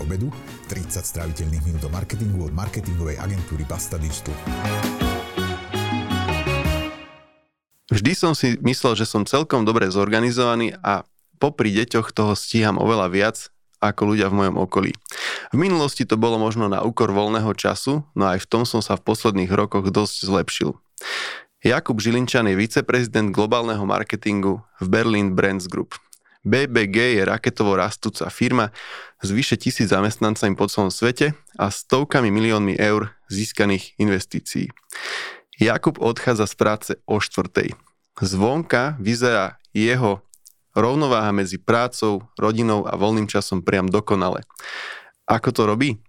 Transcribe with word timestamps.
obedu, 0.00 0.32
30 0.72 1.04
stráviteľných 1.04 1.64
minút 1.68 1.84
o 1.86 1.90
marketingu 1.92 2.48
od 2.48 2.52
marketingovej 2.56 3.20
agentúry 3.20 3.68
Basta 3.68 4.00
Digital. 4.00 4.34
Vždy 7.90 8.12
som 8.16 8.32
si 8.32 8.56
myslel, 8.64 8.96
že 8.96 9.04
som 9.04 9.28
celkom 9.28 9.68
dobre 9.68 9.90
zorganizovaný 9.92 10.78
a 10.80 11.04
popri 11.36 11.74
deťoch 11.74 12.14
toho 12.16 12.32
stíham 12.32 12.80
oveľa 12.80 13.06
viac 13.12 13.36
ako 13.80 14.14
ľudia 14.14 14.28
v 14.28 14.36
mojom 14.44 14.56
okolí. 14.60 14.92
V 15.50 15.56
minulosti 15.56 16.04
to 16.04 16.20
bolo 16.20 16.36
možno 16.36 16.68
na 16.68 16.84
úkor 16.84 17.10
voľného 17.10 17.50
času, 17.56 18.04
no 18.12 18.24
aj 18.28 18.44
v 18.44 18.48
tom 18.48 18.62
som 18.68 18.84
sa 18.84 18.94
v 18.94 19.04
posledných 19.08 19.50
rokoch 19.50 19.88
dosť 19.88 20.16
zlepšil. 20.28 20.76
Jakub 21.60 22.00
Žilinčan 22.00 22.48
je 22.48 22.56
viceprezident 22.56 23.32
globálneho 23.36 23.84
marketingu 23.84 24.64
v 24.80 24.86
Berlin 24.88 25.36
Brands 25.36 25.68
Group. 25.68 25.96
BBG 26.40 27.20
je 27.20 27.22
raketovo 27.28 27.76
rastúca 27.76 28.32
firma 28.32 28.72
s 29.20 29.28
vyše 29.28 29.60
tisíc 29.60 29.92
zamestnancami 29.92 30.56
po 30.56 30.64
celom 30.72 30.88
svete 30.88 31.36
a 31.60 31.68
stovkami 31.68 32.32
miliónmi 32.32 32.80
eur 32.80 33.12
získaných 33.28 34.00
investícií. 34.00 34.72
Jakub 35.60 36.00
odchádza 36.00 36.48
z 36.48 36.54
práce 36.56 36.92
o 37.04 37.20
štvrtej. 37.20 37.76
Zvonka 38.20 38.96
vyzerá 38.96 39.60
jeho 39.76 40.24
rovnováha 40.72 41.28
medzi 41.36 41.60
prácou, 41.60 42.24
rodinou 42.40 42.88
a 42.88 42.96
voľným 42.96 43.28
časom 43.28 43.60
priam 43.60 43.88
dokonale. 43.88 44.40
Ako 45.28 45.52
to 45.52 45.68
robí? 45.68 46.00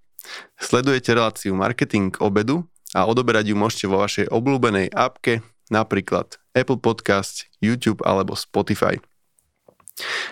Sledujete 0.55 1.11
reláciu 1.11 1.51
marketing 1.51 2.15
obedu 2.23 2.63
a 2.95 3.03
odoberať 3.03 3.51
ju 3.51 3.55
môžete 3.59 3.85
vo 3.91 3.99
vašej 3.99 4.31
obľúbenej 4.31 4.95
appke, 4.95 5.43
napríklad 5.67 6.39
Apple 6.55 6.79
Podcast, 6.79 7.51
YouTube 7.59 7.99
alebo 8.07 8.35
Spotify. 8.39 8.99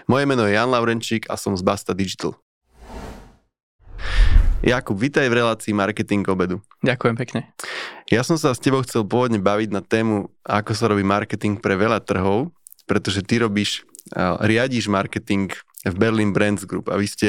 Moje 0.10 0.24
meno 0.30 0.46
je 0.46 0.58
Jan 0.58 0.70
Laurenčík 0.72 1.30
a 1.30 1.38
som 1.38 1.58
z 1.58 1.64
Basta 1.64 1.94
Digital. 1.94 2.38
Jakub, 4.60 5.00
vítaj 5.00 5.24
v 5.32 5.40
relácii 5.40 5.72
Marketing 5.72 6.28
obedu. 6.28 6.60
Ďakujem 6.84 7.16
pekne. 7.16 7.40
Ja 8.12 8.28
som 8.28 8.36
sa 8.36 8.52
s 8.52 8.60
tebou 8.60 8.84
chcel 8.84 9.08
pôvodne 9.08 9.40
baviť 9.40 9.70
na 9.72 9.80
tému, 9.80 10.28
ako 10.44 10.72
sa 10.76 10.92
robí 10.92 11.00
marketing 11.00 11.64
pre 11.64 11.80
veľa 11.80 12.04
trhov, 12.04 12.52
pretože 12.84 13.24
ty 13.24 13.40
robíš, 13.40 13.88
riadíš 14.44 14.92
marketing 14.92 15.56
v 15.88 15.96
Berlin 15.96 16.36
Brands 16.36 16.68
Group 16.68 16.92
a 16.92 17.00
vy 17.00 17.08
ste 17.08 17.28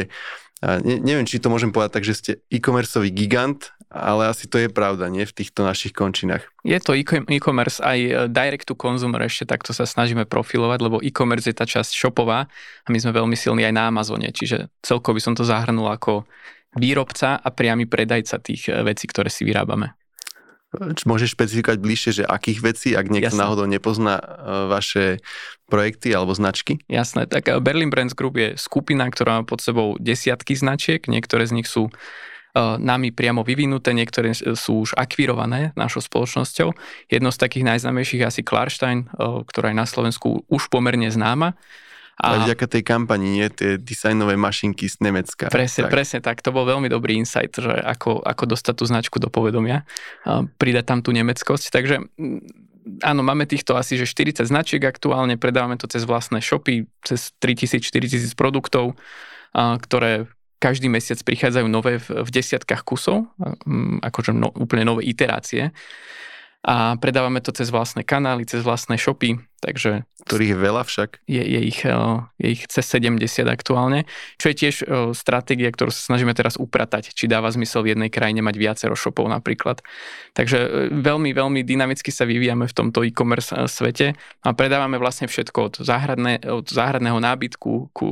ne, 0.61 0.99
neviem, 0.99 1.23
či 1.23 1.39
to 1.39 1.49
môžem 1.55 1.71
povedať 1.71 2.03
tak, 2.03 2.05
že 2.05 2.15
ste 2.19 2.33
e-commerceový 2.51 3.15
gigant, 3.15 3.71
ale 3.91 4.31
asi 4.31 4.47
to 4.47 4.63
je 4.63 4.71
pravda, 4.71 5.11
nie? 5.11 5.27
V 5.27 5.35
týchto 5.35 5.67
našich 5.67 5.91
končinách. 5.91 6.47
Je 6.63 6.79
to 6.79 6.95
e-commerce 6.95 7.83
aj 7.83 7.99
e, 7.99 8.11
direct 8.31 8.71
to 8.71 8.79
consumer, 8.79 9.27
ešte 9.27 9.51
takto 9.51 9.75
sa 9.75 9.83
snažíme 9.83 10.31
profilovať, 10.31 10.79
lebo 10.79 10.97
e-commerce 11.03 11.51
je 11.51 11.59
tá 11.59 11.67
časť 11.67 11.91
shopová 11.91 12.47
a 12.87 12.89
my 12.89 12.99
sme 13.03 13.11
veľmi 13.11 13.35
silní 13.35 13.67
aj 13.67 13.75
na 13.75 13.91
Amazone, 13.91 14.31
čiže 14.31 14.71
celkovo 14.79 15.19
by 15.19 15.23
som 15.27 15.35
to 15.35 15.43
zahrnul 15.43 15.91
ako 15.91 16.23
výrobca 16.79 17.43
a 17.43 17.49
priamy 17.51 17.91
predajca 17.91 18.39
tých 18.39 18.71
e, 18.71 18.79
vecí, 18.87 19.11
ktoré 19.11 19.27
si 19.27 19.43
vyrábame. 19.43 19.91
Môžeš 21.03 21.35
špecifikovať 21.35 21.83
bližšie, 21.83 22.23
že 22.23 22.25
akých 22.31 22.63
vecí, 22.63 22.89
ak 22.95 23.11
niekto 23.11 23.35
Jasne. 23.35 23.43
náhodou 23.43 23.67
nepozná 23.67 24.23
e, 24.23 24.25
vaše 24.71 25.19
projekty 25.67 26.15
alebo 26.15 26.31
značky? 26.31 26.79
Jasné, 26.87 27.27
tak 27.27 27.51
Berlin 27.59 27.91
Brands 27.91 28.15
Group 28.15 28.39
je 28.39 28.55
skupina, 28.55 29.11
ktorá 29.11 29.43
má 29.43 29.43
pod 29.43 29.59
sebou 29.59 29.99
desiatky 29.99 30.55
značiek, 30.55 31.03
niektoré 31.11 31.43
z 31.51 31.59
nich 31.59 31.67
sú 31.67 31.91
nami 32.59 33.15
priamo 33.15 33.47
vyvinuté, 33.47 33.95
niektoré 33.95 34.35
sú 34.35 34.83
už 34.87 34.99
akvirované 34.99 35.71
našou 35.79 36.03
spoločnosťou. 36.03 36.75
Jedno 37.07 37.31
z 37.31 37.39
takých 37.39 37.65
najznámejších 37.71 38.21
je 38.23 38.27
asi 38.27 38.43
Klarstein, 38.43 39.07
ktorá 39.19 39.71
je 39.71 39.77
na 39.79 39.87
Slovensku 39.87 40.43
už 40.51 40.67
pomerne 40.71 41.11
známa. 41.11 41.55
A 42.21 42.45
vďaka 42.45 42.69
tej 42.69 42.85
kampani, 42.85 43.41
nie 43.41 43.49
tie 43.49 43.81
dizajnové 43.81 44.37
mašinky 44.37 44.93
z 44.93 45.01
Nemecka. 45.01 45.49
Presne, 45.49 45.89
tak. 45.89 45.93
presne 45.97 46.19
tak. 46.21 46.45
To 46.45 46.53
bol 46.53 46.69
veľmi 46.69 46.85
dobrý 46.93 47.17
insight, 47.17 47.57
že 47.57 47.73
ako, 47.73 48.21
ako 48.21 48.45
dostať 48.45 48.75
tú 48.77 48.85
značku 48.85 49.17
do 49.17 49.33
povedomia, 49.33 49.89
pridať 50.61 50.85
tam 50.85 51.01
tú 51.01 51.17
nemeckosť. 51.17 51.73
Takže 51.73 51.97
áno, 53.01 53.25
máme 53.25 53.49
týchto 53.49 53.73
asi 53.73 53.97
že 53.97 54.05
40 54.05 54.45
značiek 54.45 54.85
aktuálne, 54.85 55.41
predávame 55.41 55.81
to 55.81 55.89
cez 55.89 56.05
vlastné 56.05 56.45
shopy, 56.45 56.85
cez 57.01 57.33
3000-4000 57.41 58.37
produktov, 58.37 59.01
ktoré 59.57 60.29
každý 60.61 60.93
mesiac 60.93 61.17
prichádzajú 61.25 61.67
nové 61.67 61.97
v, 61.97 62.23
v 62.23 62.31
desiatkách 62.31 62.85
kusov, 62.85 63.27
akože 64.05 64.37
no, 64.37 64.53
úplne 64.53 64.85
nové 64.85 65.09
iterácie 65.09 65.73
a 66.61 67.01
predávame 67.01 67.41
to 67.41 67.57
cez 67.57 67.73
vlastné 67.73 68.05
kanály, 68.05 68.45
cez 68.45 68.61
vlastné 68.61 69.01
shopy, 69.01 69.41
takže... 69.65 70.05
Ktorých 70.29 70.53
je 70.53 70.59
veľa 70.61 70.83
však. 70.85 71.25
Je, 71.25 71.41
je, 71.41 71.61
ich, 71.65 71.81
e, 71.89 71.97
je 72.37 72.49
ich 72.53 72.69
cez 72.69 72.85
70 72.85 73.17
aktuálne, 73.49 74.05
čo 74.37 74.53
je 74.53 74.57
tiež 74.61 74.75
e, 74.85 75.17
stratégia, 75.17 75.73
ktorú 75.73 75.89
sa 75.89 76.13
snažíme 76.13 76.37
teraz 76.37 76.61
upratať, 76.61 77.17
či 77.17 77.33
dáva 77.33 77.49
zmysel 77.49 77.89
v 77.89 77.97
jednej 77.97 78.13
krajine 78.13 78.45
mať 78.45 78.61
viacero 78.61 78.93
shopov 78.93 79.33
napríklad. 79.33 79.81
Takže 80.37 80.59
e, 80.61 80.69
veľmi, 81.01 81.33
veľmi 81.33 81.65
dynamicky 81.65 82.13
sa 82.13 82.29
vyvíjame 82.29 82.69
v 82.69 82.77
tomto 82.77 83.09
e-commerce 83.09 83.57
svete 83.65 84.13
a 84.45 84.49
predávame 84.53 85.01
vlastne 85.01 85.33
všetko 85.33 85.59
od, 85.65 85.75
záhradné, 85.81 86.45
od 86.45 86.69
záhradného 86.69 87.17
nábytku, 87.17 87.97
ku, 87.97 88.09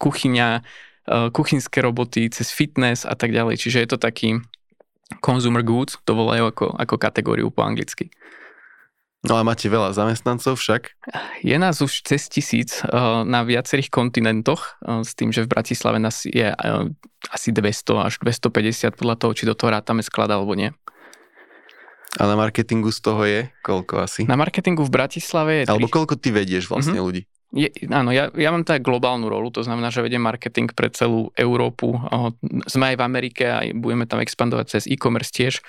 kuchyňa, 0.00 0.64
kuchynské 1.08 1.84
roboty, 1.84 2.32
cez 2.32 2.48
fitness 2.48 3.04
a 3.04 3.12
tak 3.12 3.32
ďalej. 3.32 3.60
Čiže 3.60 3.78
je 3.84 3.88
to 3.92 3.98
taký 4.00 4.40
consumer 5.20 5.60
goods, 5.60 6.00
to 6.04 6.16
volajú 6.16 6.48
ako, 6.48 6.66
ako 6.80 6.94
kategóriu 6.96 7.52
po 7.52 7.60
anglicky. 7.64 8.08
No 9.24 9.40
a 9.40 9.42
máte 9.42 9.72
veľa 9.72 9.96
zamestnancov 9.96 10.60
však? 10.60 11.00
Je 11.40 11.56
nás 11.56 11.80
už 11.80 12.04
cez 12.04 12.28
tisíc 12.28 12.84
uh, 12.84 13.24
na 13.24 13.40
viacerých 13.40 13.88
kontinentoch, 13.88 14.76
uh, 14.84 15.00
s 15.00 15.16
tým, 15.16 15.32
že 15.32 15.48
v 15.48 15.48
Bratislave 15.48 15.96
nás 15.96 16.28
je 16.28 16.44
asi 17.32 17.48
200 17.48 18.04
až 18.04 18.20
250 18.20 18.92
podľa 19.00 19.16
toho, 19.16 19.32
či 19.32 19.48
do 19.48 19.56
toho 19.56 19.72
rátame 19.72 20.04
sklad 20.04 20.28
alebo 20.28 20.52
nie. 20.52 20.76
A 22.20 22.28
na 22.28 22.36
marketingu 22.36 22.92
z 22.92 23.00
toho 23.00 23.22
je 23.24 23.40
koľko 23.64 24.04
asi? 24.04 24.28
Na 24.28 24.36
marketingu 24.36 24.84
v 24.84 24.92
Bratislave 24.92 25.64
je... 25.64 25.72
Alebo 25.72 25.88
koľko 25.88 26.20
ty 26.20 26.30
vedieš 26.30 26.68
vlastne 26.68 27.00
mm-hmm. 27.00 27.08
ľudí? 27.08 27.22
Je, 27.54 27.70
áno, 27.86 28.10
ja, 28.10 28.34
ja 28.34 28.50
mám 28.50 28.66
tak 28.66 28.82
globálnu 28.82 29.30
rolu, 29.30 29.54
to 29.54 29.62
znamená, 29.62 29.94
že 29.94 30.02
vedem 30.02 30.18
marketing 30.18 30.74
pre 30.74 30.90
celú 30.90 31.30
Európu. 31.38 31.94
Sme 32.66 32.90
aj 32.90 32.96
v 32.98 33.06
Amerike 33.06 33.44
a 33.46 33.62
budeme 33.70 34.10
tam 34.10 34.18
expandovať 34.18 34.74
cez 34.74 34.90
e-commerce 34.90 35.30
tiež. 35.30 35.62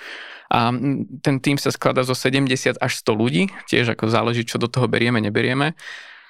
A 0.50 0.74
ten 1.22 1.38
tým 1.38 1.54
sa 1.62 1.70
skladá 1.70 2.02
zo 2.02 2.18
70 2.18 2.82
až 2.82 2.92
100 3.06 3.14
ľudí, 3.14 3.54
tiež 3.70 3.94
ako 3.94 4.10
záleží, 4.10 4.42
čo 4.42 4.58
do 4.58 4.66
toho 4.66 4.90
berieme, 4.90 5.22
neberieme. 5.22 5.78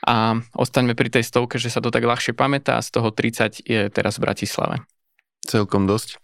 A 0.04 0.36
ostaňme 0.52 0.92
pri 0.92 1.08
tej 1.08 1.24
stovke, 1.24 1.56
že 1.56 1.72
sa 1.72 1.80
to 1.80 1.88
tak 1.88 2.04
ľahšie 2.04 2.36
pamätá 2.36 2.76
a 2.76 2.84
z 2.84 2.92
toho 2.92 3.08
30 3.08 3.64
je 3.64 3.88
teraz 3.88 4.20
v 4.20 4.28
Bratislave. 4.28 4.84
Celkom 5.40 5.88
dosť. 5.88 6.20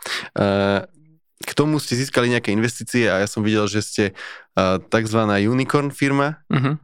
K 1.43 1.53
tomu 1.56 1.81
ste 1.81 1.97
získali 1.97 2.28
nejaké 2.28 2.53
investície 2.53 3.09
a 3.09 3.25
ja 3.25 3.26
som 3.26 3.41
videl, 3.41 3.64
že 3.64 3.81
ste 3.81 4.04
tzv. 4.93 5.20
unicorn 5.49 5.88
firma. 5.88 6.44
Uh-huh 6.53 6.76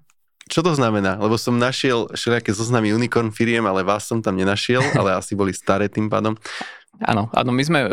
čo 0.48 0.64
to 0.64 0.72
znamená? 0.72 1.20
Lebo 1.20 1.36
som 1.36 1.60
našiel 1.60 2.08
všelijaké 2.10 2.56
zoznamy 2.56 2.90
unicorn 2.90 3.30
firiem, 3.30 3.68
ale 3.68 3.84
vás 3.84 4.08
som 4.08 4.24
tam 4.24 4.34
nenašiel, 4.34 4.82
ale 4.98 5.14
asi 5.14 5.36
boli 5.36 5.52
staré 5.52 5.86
tým 5.86 6.08
pádom. 6.08 6.34
Áno, 6.98 7.30
áno, 7.30 7.54
my 7.54 7.62
sme 7.62 7.86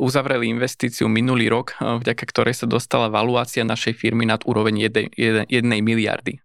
uzavreli 0.00 0.48
investíciu 0.48 1.04
minulý 1.04 1.52
rok, 1.52 1.76
vďaka 1.76 2.24
ktorej 2.32 2.56
sa 2.56 2.64
dostala 2.64 3.12
valuácia 3.12 3.60
našej 3.60 3.92
firmy 3.92 4.24
nad 4.24 4.40
úroveň 4.48 4.88
jednej, 4.88 5.06
jednej 5.52 5.80
miliardy. 5.84 6.40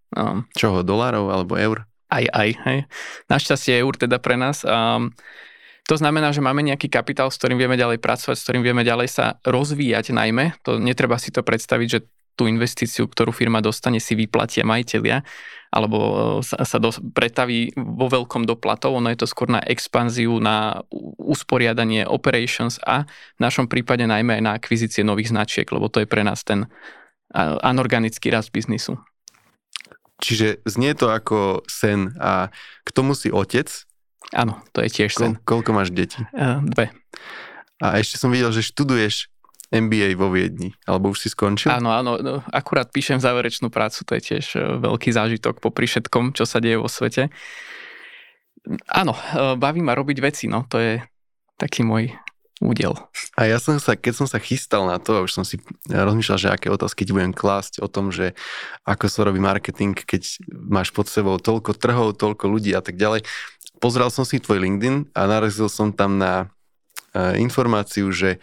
Čoho, 0.52 0.84
dolárov 0.84 1.32
alebo 1.32 1.56
eur? 1.56 1.88
Aj, 2.12 2.26
aj, 2.28 2.50
hej. 2.68 2.80
Našťastie 3.32 3.80
eur 3.80 3.96
teda 3.96 4.20
pre 4.20 4.36
nás. 4.36 4.68
To 5.84 5.96
znamená, 5.96 6.36
že 6.36 6.44
máme 6.44 6.64
nejaký 6.64 6.92
kapitál, 6.92 7.32
s 7.32 7.40
ktorým 7.40 7.60
vieme 7.60 7.80
ďalej 7.80 8.04
pracovať, 8.04 8.36
s 8.36 8.46
ktorým 8.48 8.64
vieme 8.64 8.84
ďalej 8.84 9.08
sa 9.08 9.26
rozvíjať 9.44 10.12
najmä. 10.12 10.60
To 10.68 10.80
netreba 10.80 11.16
si 11.16 11.32
to 11.32 11.40
predstaviť, 11.40 11.88
že 11.88 12.00
tú 12.34 12.50
investíciu, 12.50 13.06
ktorú 13.06 13.32
firma 13.34 13.62
dostane, 13.62 14.02
si 14.02 14.18
vyplatia 14.18 14.66
majiteľia, 14.66 15.22
alebo 15.74 15.98
e, 15.98 16.14
sa, 16.46 16.62
sa 16.66 16.78
do, 16.78 16.94
pretaví 17.14 17.74
vo 17.74 18.10
veľkom 18.10 18.46
doplatov. 18.46 18.94
Ono 18.98 19.10
je 19.10 19.20
to 19.22 19.28
skôr 19.30 19.50
na 19.50 19.62
expanziu, 19.66 20.38
na 20.38 20.86
usporiadanie 21.18 22.06
operations 22.06 22.78
a 22.86 23.10
v 23.38 23.40
našom 23.42 23.66
prípade 23.66 24.06
najmä 24.06 24.38
aj 24.38 24.44
na 24.46 24.54
akvizície 24.54 25.02
nových 25.02 25.34
značiek, 25.34 25.66
lebo 25.70 25.90
to 25.90 26.06
je 26.06 26.08
pre 26.10 26.22
nás 26.22 26.46
ten 26.46 26.70
anorganický 27.66 28.30
rast 28.30 28.54
biznisu. 28.54 29.02
Čiže 30.22 30.62
znie 30.70 30.94
to 30.94 31.10
ako 31.10 31.66
sen 31.66 32.14
a 32.22 32.54
k 32.86 32.90
tomu 32.94 33.18
si 33.18 33.34
otec. 33.34 33.68
Áno, 34.32 34.62
to 34.72 34.86
je 34.86 34.90
tiež 34.94 35.12
sen. 35.18 35.42
Ko- 35.42 35.58
koľko 35.58 35.74
máš 35.74 35.90
detí? 35.90 36.22
Uh, 36.32 36.62
dve. 36.62 36.94
A 37.82 37.98
ešte 37.98 38.22
som 38.22 38.30
videl, 38.30 38.54
že 38.54 38.64
študuješ 38.64 39.33
MBA 39.74 40.14
vo 40.14 40.30
Viedni, 40.30 40.70
alebo 40.86 41.10
už 41.10 41.26
si 41.26 41.30
skončil? 41.34 41.74
Áno, 41.74 41.90
áno, 41.90 42.22
no, 42.22 42.46
akurát 42.54 42.94
píšem 42.94 43.18
záverečnú 43.18 43.74
prácu, 43.74 44.06
to 44.06 44.14
je 44.14 44.22
tiež 44.22 44.46
e, 44.54 44.60
veľký 44.78 45.10
zážitok 45.10 45.58
popri 45.58 45.90
všetkom, 45.90 46.38
čo 46.38 46.46
sa 46.46 46.62
deje 46.62 46.78
vo 46.78 46.86
svete. 46.86 47.34
Áno, 48.86 49.18
e, 49.18 49.58
baví 49.58 49.82
ma 49.82 49.98
robiť 49.98 50.18
veci, 50.22 50.46
no, 50.46 50.70
to 50.70 50.78
je 50.78 51.02
taký 51.58 51.82
môj 51.82 52.14
údel. 52.62 52.94
A 53.34 53.50
ja 53.50 53.58
som 53.58 53.82
sa, 53.82 53.98
keď 53.98 54.14
som 54.24 54.28
sa 54.30 54.38
chystal 54.38 54.86
na 54.86 55.02
to, 55.02 55.26
už 55.26 55.34
som 55.34 55.42
si 55.42 55.58
rozmýšľal, 55.90 56.38
že 56.38 56.54
aké 56.54 56.70
otázky 56.70 57.04
ti 57.04 57.12
budem 57.12 57.34
klásť 57.34 57.82
o 57.82 57.90
tom, 57.90 58.14
že 58.14 58.38
ako 58.86 59.10
sa 59.10 59.26
robí 59.26 59.42
marketing, 59.42 59.98
keď 59.98 60.38
máš 60.54 60.94
pod 60.94 61.10
sebou 61.10 61.42
toľko 61.42 61.74
trhov, 61.76 62.16
toľko 62.16 62.46
ľudí 62.46 62.72
a 62.78 62.86
tak 62.86 62.96
ďalej. 62.96 63.26
Pozrel 63.82 64.08
som 64.14 64.24
si 64.24 64.40
tvoj 64.40 64.64
LinkedIn 64.64 65.12
a 65.18 65.28
narazil 65.28 65.68
som 65.68 65.92
tam 65.92 66.22
na 66.22 66.48
informáciu, 67.14 68.10
že 68.16 68.40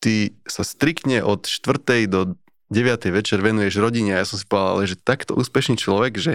ty 0.00 0.34
sa 0.48 0.64
striktne 0.64 1.20
od 1.20 1.44
4. 1.46 2.08
do 2.08 2.34
9. 2.72 3.12
večer 3.12 3.44
venuješ 3.44 3.82
rodine 3.82 4.16
a 4.16 4.22
ja 4.22 4.26
som 4.26 4.40
si 4.40 4.46
povedal, 4.48 4.80
ale 4.80 4.90
že 4.90 4.96
takto 4.96 5.36
úspešný 5.36 5.76
človek, 5.76 6.16
že 6.16 6.32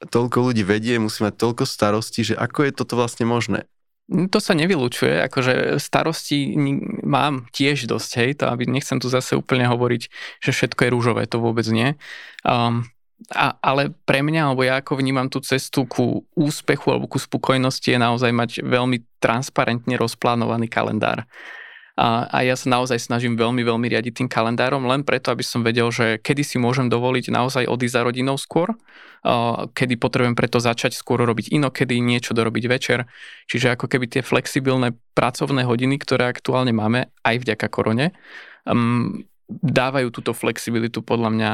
toľko 0.00 0.50
ľudí 0.50 0.64
vedie, 0.64 0.96
musí 0.96 1.20
mať 1.24 1.36
toľko 1.36 1.64
starostí, 1.68 2.24
že 2.24 2.34
ako 2.36 2.68
je 2.68 2.72
toto 2.72 2.94
vlastne 2.96 3.28
možné? 3.28 3.68
To 4.10 4.42
sa 4.42 4.58
nevylučuje, 4.58 5.22
akože 5.30 5.78
starosti 5.78 6.58
mám 7.06 7.46
tiež 7.54 7.86
dosť, 7.86 8.10
hej, 8.18 8.30
to 8.42 8.50
aby 8.50 8.66
nechcem 8.66 8.98
tu 8.98 9.06
zase 9.06 9.38
úplne 9.38 9.70
hovoriť, 9.70 10.02
že 10.42 10.50
všetko 10.50 10.80
je 10.82 10.90
rúžové, 10.90 11.22
to 11.30 11.38
vôbec 11.38 11.62
nie. 11.70 11.94
Um, 12.42 12.90
a, 13.30 13.54
ale 13.62 13.94
pre 14.08 14.26
mňa, 14.26 14.50
alebo 14.50 14.66
ja 14.66 14.82
ako 14.82 14.98
vnímam 14.98 15.30
tú 15.30 15.38
cestu 15.44 15.86
ku 15.86 16.26
úspechu 16.34 16.90
alebo 16.90 17.06
ku 17.06 17.22
spokojnosti 17.22 17.86
je 17.86 18.00
naozaj 18.00 18.32
mať 18.34 18.50
veľmi 18.66 19.04
transparentne 19.22 19.94
rozplánovaný 19.94 20.66
kalendár. 20.66 21.28
A, 22.00 22.24
a 22.32 22.38
ja 22.40 22.56
sa 22.56 22.72
naozaj 22.72 22.96
snažím 22.96 23.36
veľmi, 23.36 23.60
veľmi 23.60 23.84
riadiť 23.92 24.24
tým 24.24 24.28
kalendárom, 24.32 24.88
len 24.88 25.04
preto, 25.04 25.28
aby 25.28 25.44
som 25.44 25.60
vedel, 25.60 25.92
že 25.92 26.16
kedy 26.16 26.40
si 26.40 26.56
môžem 26.56 26.88
dovoliť 26.88 27.28
naozaj 27.28 27.68
odísť 27.68 27.92
za 27.92 28.02
rodinou 28.08 28.40
skôr, 28.40 28.72
kedy 29.76 30.00
potrebujem 30.00 30.32
preto 30.32 30.56
začať 30.64 30.96
skôr 30.96 31.20
robiť 31.20 31.52
inokedy, 31.52 32.00
niečo 32.00 32.32
dorobiť 32.32 32.64
večer. 32.72 33.04
Čiže 33.52 33.76
ako 33.76 33.84
keby 33.84 34.08
tie 34.16 34.22
flexibilné 34.24 34.96
pracovné 35.12 35.68
hodiny, 35.68 36.00
ktoré 36.00 36.32
aktuálne 36.32 36.72
máme 36.72 37.12
aj 37.20 37.36
vďaka 37.44 37.68
korone, 37.68 38.16
um, 38.64 39.20
dávajú 39.52 40.08
túto 40.08 40.32
flexibilitu 40.32 41.04
podľa 41.04 41.30
mňa 41.36 41.52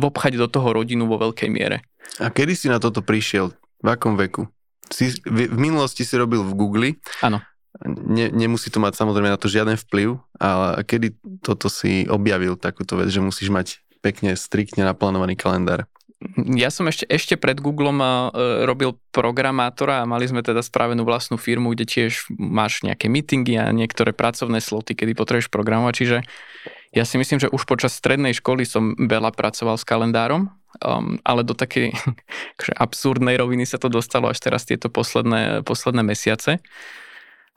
vobchať 0.00 0.40
do 0.40 0.48
toho 0.48 0.72
rodinu 0.72 1.04
vo 1.04 1.20
veľkej 1.20 1.52
miere. 1.52 1.84
A 2.24 2.32
kedy 2.32 2.56
si 2.56 2.72
na 2.72 2.80
toto 2.80 3.04
prišiel? 3.04 3.52
V 3.84 3.88
akom 3.92 4.16
veku? 4.16 4.48
Si, 4.88 5.12
v, 5.28 5.52
v 5.52 5.58
minulosti 5.60 6.08
si 6.08 6.16
robil 6.16 6.40
v 6.40 6.56
Google. 6.56 6.88
Áno. 7.20 7.44
Ne, 7.86 8.28
nemusí 8.34 8.66
to 8.68 8.82
mať 8.82 8.98
samozrejme 8.98 9.30
na 9.30 9.38
to 9.38 9.46
žiaden 9.46 9.78
vplyv, 9.78 10.18
ale 10.42 10.82
kedy 10.82 11.14
toto 11.38 11.70
si 11.70 12.02
objavil 12.10 12.58
takúto 12.58 12.98
vec, 12.98 13.08
že 13.14 13.22
musíš 13.22 13.48
mať 13.48 13.66
pekne, 14.02 14.34
striktne 14.34 14.82
naplánovaný 14.82 15.38
kalendár? 15.38 15.86
Ja 16.36 16.68
som 16.68 16.84
ešte, 16.84 17.08
ešte 17.08 17.40
pred 17.40 17.56
Googlem 17.64 17.96
uh, 17.96 18.28
robil 18.68 18.92
programátora 19.08 20.04
a 20.04 20.08
mali 20.08 20.28
sme 20.28 20.44
teda 20.44 20.60
spravenú 20.60 21.08
vlastnú 21.08 21.40
firmu, 21.40 21.72
kde 21.72 21.88
tiež 21.88 22.28
máš 22.36 22.84
nejaké 22.84 23.08
meetingy 23.08 23.56
a 23.56 23.72
niektoré 23.72 24.12
pracovné 24.12 24.60
sloty, 24.60 24.92
kedy 24.92 25.16
potrebuješ 25.16 25.48
programovať, 25.48 25.94
čiže 25.96 26.16
ja 26.90 27.06
si 27.06 27.16
myslím, 27.16 27.38
že 27.40 27.48
už 27.48 27.64
počas 27.64 27.96
strednej 27.96 28.34
školy 28.36 28.66
som 28.68 28.98
veľa 28.98 29.32
pracoval 29.32 29.80
s 29.80 29.86
kalendárom, 29.88 30.52
um, 30.84 31.16
ale 31.24 31.40
do 31.40 31.56
takej 31.56 31.96
akože 32.58 32.72
absurdnej 32.76 33.40
roviny 33.40 33.64
sa 33.64 33.80
to 33.80 33.88
dostalo 33.88 34.28
až 34.28 34.44
teraz 34.44 34.68
tieto 34.68 34.92
posledné, 34.92 35.64
posledné 35.64 36.02
mesiace. 36.04 36.60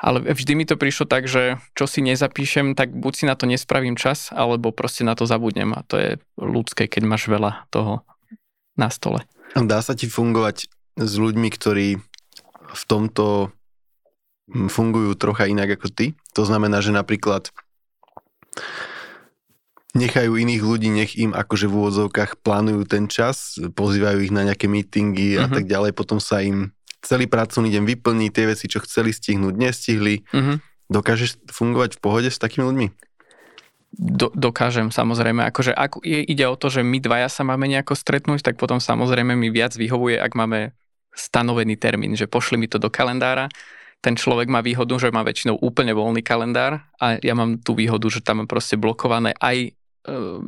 Ale 0.03 0.19
vždy 0.19 0.59
mi 0.59 0.67
to 0.67 0.75
prišlo 0.75 1.07
tak, 1.07 1.31
že 1.31 1.63
čo 1.79 1.87
si 1.87 2.03
nezapíšem, 2.03 2.75
tak 2.75 2.91
buď 2.91 3.13
si 3.15 3.23
na 3.23 3.39
to 3.39 3.47
nespravím 3.47 3.95
čas, 3.95 4.35
alebo 4.35 4.75
proste 4.75 5.07
na 5.07 5.15
to 5.15 5.23
zabudnem. 5.23 5.71
A 5.71 5.87
to 5.87 5.95
je 5.95 6.09
ľudské, 6.35 6.91
keď 6.91 7.07
máš 7.07 7.31
veľa 7.31 7.71
toho 7.71 8.03
na 8.75 8.91
stole. 8.91 9.23
Dá 9.55 9.79
sa 9.79 9.95
ti 9.95 10.11
fungovať 10.11 10.67
s 10.99 11.13
ľuďmi, 11.15 11.47
ktorí 11.47 12.03
v 12.73 12.83
tomto 12.83 13.55
fungujú 14.51 15.15
trocha 15.15 15.47
inak 15.47 15.79
ako 15.79 15.87
ty? 15.87 16.05
To 16.35 16.43
znamená, 16.43 16.83
že 16.83 16.91
napríklad 16.91 17.47
nechajú 19.93 20.35
iných 20.35 20.61
ľudí, 20.65 20.89
nech 20.89 21.13
im 21.15 21.31
akože 21.31 21.69
v 21.69 21.77
úvodzovkách 21.79 22.41
plánujú 22.41 22.81
ten 22.89 23.05
čas, 23.05 23.61
pozývajú 23.77 24.25
ich 24.25 24.33
na 24.33 24.43
nejaké 24.43 24.65
meetingy 24.65 25.37
a 25.37 25.45
mm-hmm. 25.45 25.53
tak 25.53 25.65
ďalej, 25.69 25.91
potom 25.93 26.17
sa 26.17 26.41
im 26.41 26.73
celý 27.03 27.27
pracovný 27.27 27.69
deň 27.69 27.83
vyplní, 27.83 28.31
tie 28.31 28.47
veci, 28.47 28.71
čo 28.71 28.79
chceli 28.81 29.11
stihnúť, 29.11 29.53
nestihli. 29.53 30.23
Mm-hmm. 30.31 30.57
Dokážeš 30.87 31.43
fungovať 31.51 31.99
v 31.99 32.01
pohode 32.01 32.29
s 32.31 32.39
takými 32.39 32.63
ľuďmi? 32.63 32.87
Do, 33.93 34.33
dokážem, 34.33 34.89
samozrejme. 34.89 35.45
Akože 35.53 35.69
ak 35.69 36.01
je, 36.01 36.25
ide 36.25 36.49
o 36.49 36.57
to, 36.57 36.73
že 36.73 36.81
my 36.81 36.97
dvaja 36.97 37.29
sa 37.29 37.45
máme 37.45 37.69
nejako 37.69 37.93
stretnúť, 37.93 38.41
tak 38.41 38.55
potom 38.57 38.81
samozrejme 38.81 39.37
mi 39.37 39.53
viac 39.53 39.77
vyhovuje, 39.77 40.17
ak 40.17 40.33
máme 40.33 40.73
stanovený 41.13 41.77
termín, 41.77 42.17
že 42.17 42.25
pošli 42.25 42.57
mi 42.57 42.65
to 42.65 42.81
do 42.81 42.89
kalendára. 42.89 43.53
Ten 44.01 44.17
človek 44.17 44.49
má 44.49 44.65
výhodu, 44.65 44.97
že 44.97 45.13
má 45.13 45.21
väčšinou 45.21 45.61
úplne 45.61 45.93
voľný 45.93 46.25
kalendár 46.25 46.83
a 46.97 47.21
ja 47.21 47.37
mám 47.37 47.61
tú 47.61 47.77
výhodu, 47.77 48.03
že 48.09 48.19
tam 48.25 48.43
mám 48.43 48.49
proste 48.49 48.75
blokované 48.75 49.31
aj 49.39 49.57
e, 49.63 49.69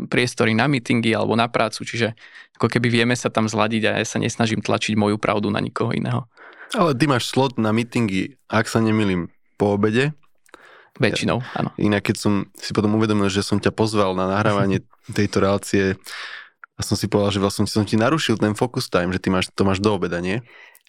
priestory 0.10 0.58
na 0.58 0.68
meetingy 0.68 1.16
alebo 1.16 1.38
na 1.38 1.48
prácu, 1.48 1.88
čiže 1.88 2.18
ako 2.60 2.68
keby 2.68 2.92
vieme 2.92 3.16
sa 3.16 3.32
tam 3.32 3.48
zladiť 3.48 3.84
a 3.88 3.92
ja 4.02 4.06
sa 4.10 4.20
nesnažím 4.20 4.60
tlačiť 4.60 5.00
moju 5.00 5.16
pravdu 5.22 5.48
na 5.54 5.64
nikoho 5.64 5.96
iného. 5.96 6.28
Ale 6.74 6.98
ty 6.98 7.06
máš 7.06 7.30
slot 7.30 7.62
na 7.62 7.70
meetingy, 7.70 8.42
ak 8.50 8.66
sa 8.66 8.82
nemýlim, 8.82 9.30
po 9.60 9.78
obede. 9.78 10.18
Väčšinou, 10.96 11.44
áno. 11.54 11.76
Inak 11.76 12.08
keď 12.08 12.16
som 12.16 12.34
si 12.56 12.72
potom 12.72 12.96
uvedomil, 12.96 13.28
že 13.28 13.44
som 13.44 13.60
ťa 13.60 13.76
pozval 13.76 14.16
na 14.16 14.32
nahrávanie 14.32 14.82
tejto 15.18 15.44
relácie 15.44 16.00
a 16.76 16.82
som 16.84 16.96
si 16.96 17.12
povedal, 17.12 17.36
že 17.36 17.44
vlastne 17.44 17.68
som 17.68 17.84
ti 17.84 18.00
narušil 18.00 18.40
ten 18.40 18.56
focus 18.56 18.88
time, 18.88 19.12
že 19.12 19.20
ty 19.20 19.28
máš, 19.28 19.52
to 19.52 19.68
máš 19.68 19.84
do 19.84 19.96
obeda, 19.96 20.24
nie? 20.24 20.40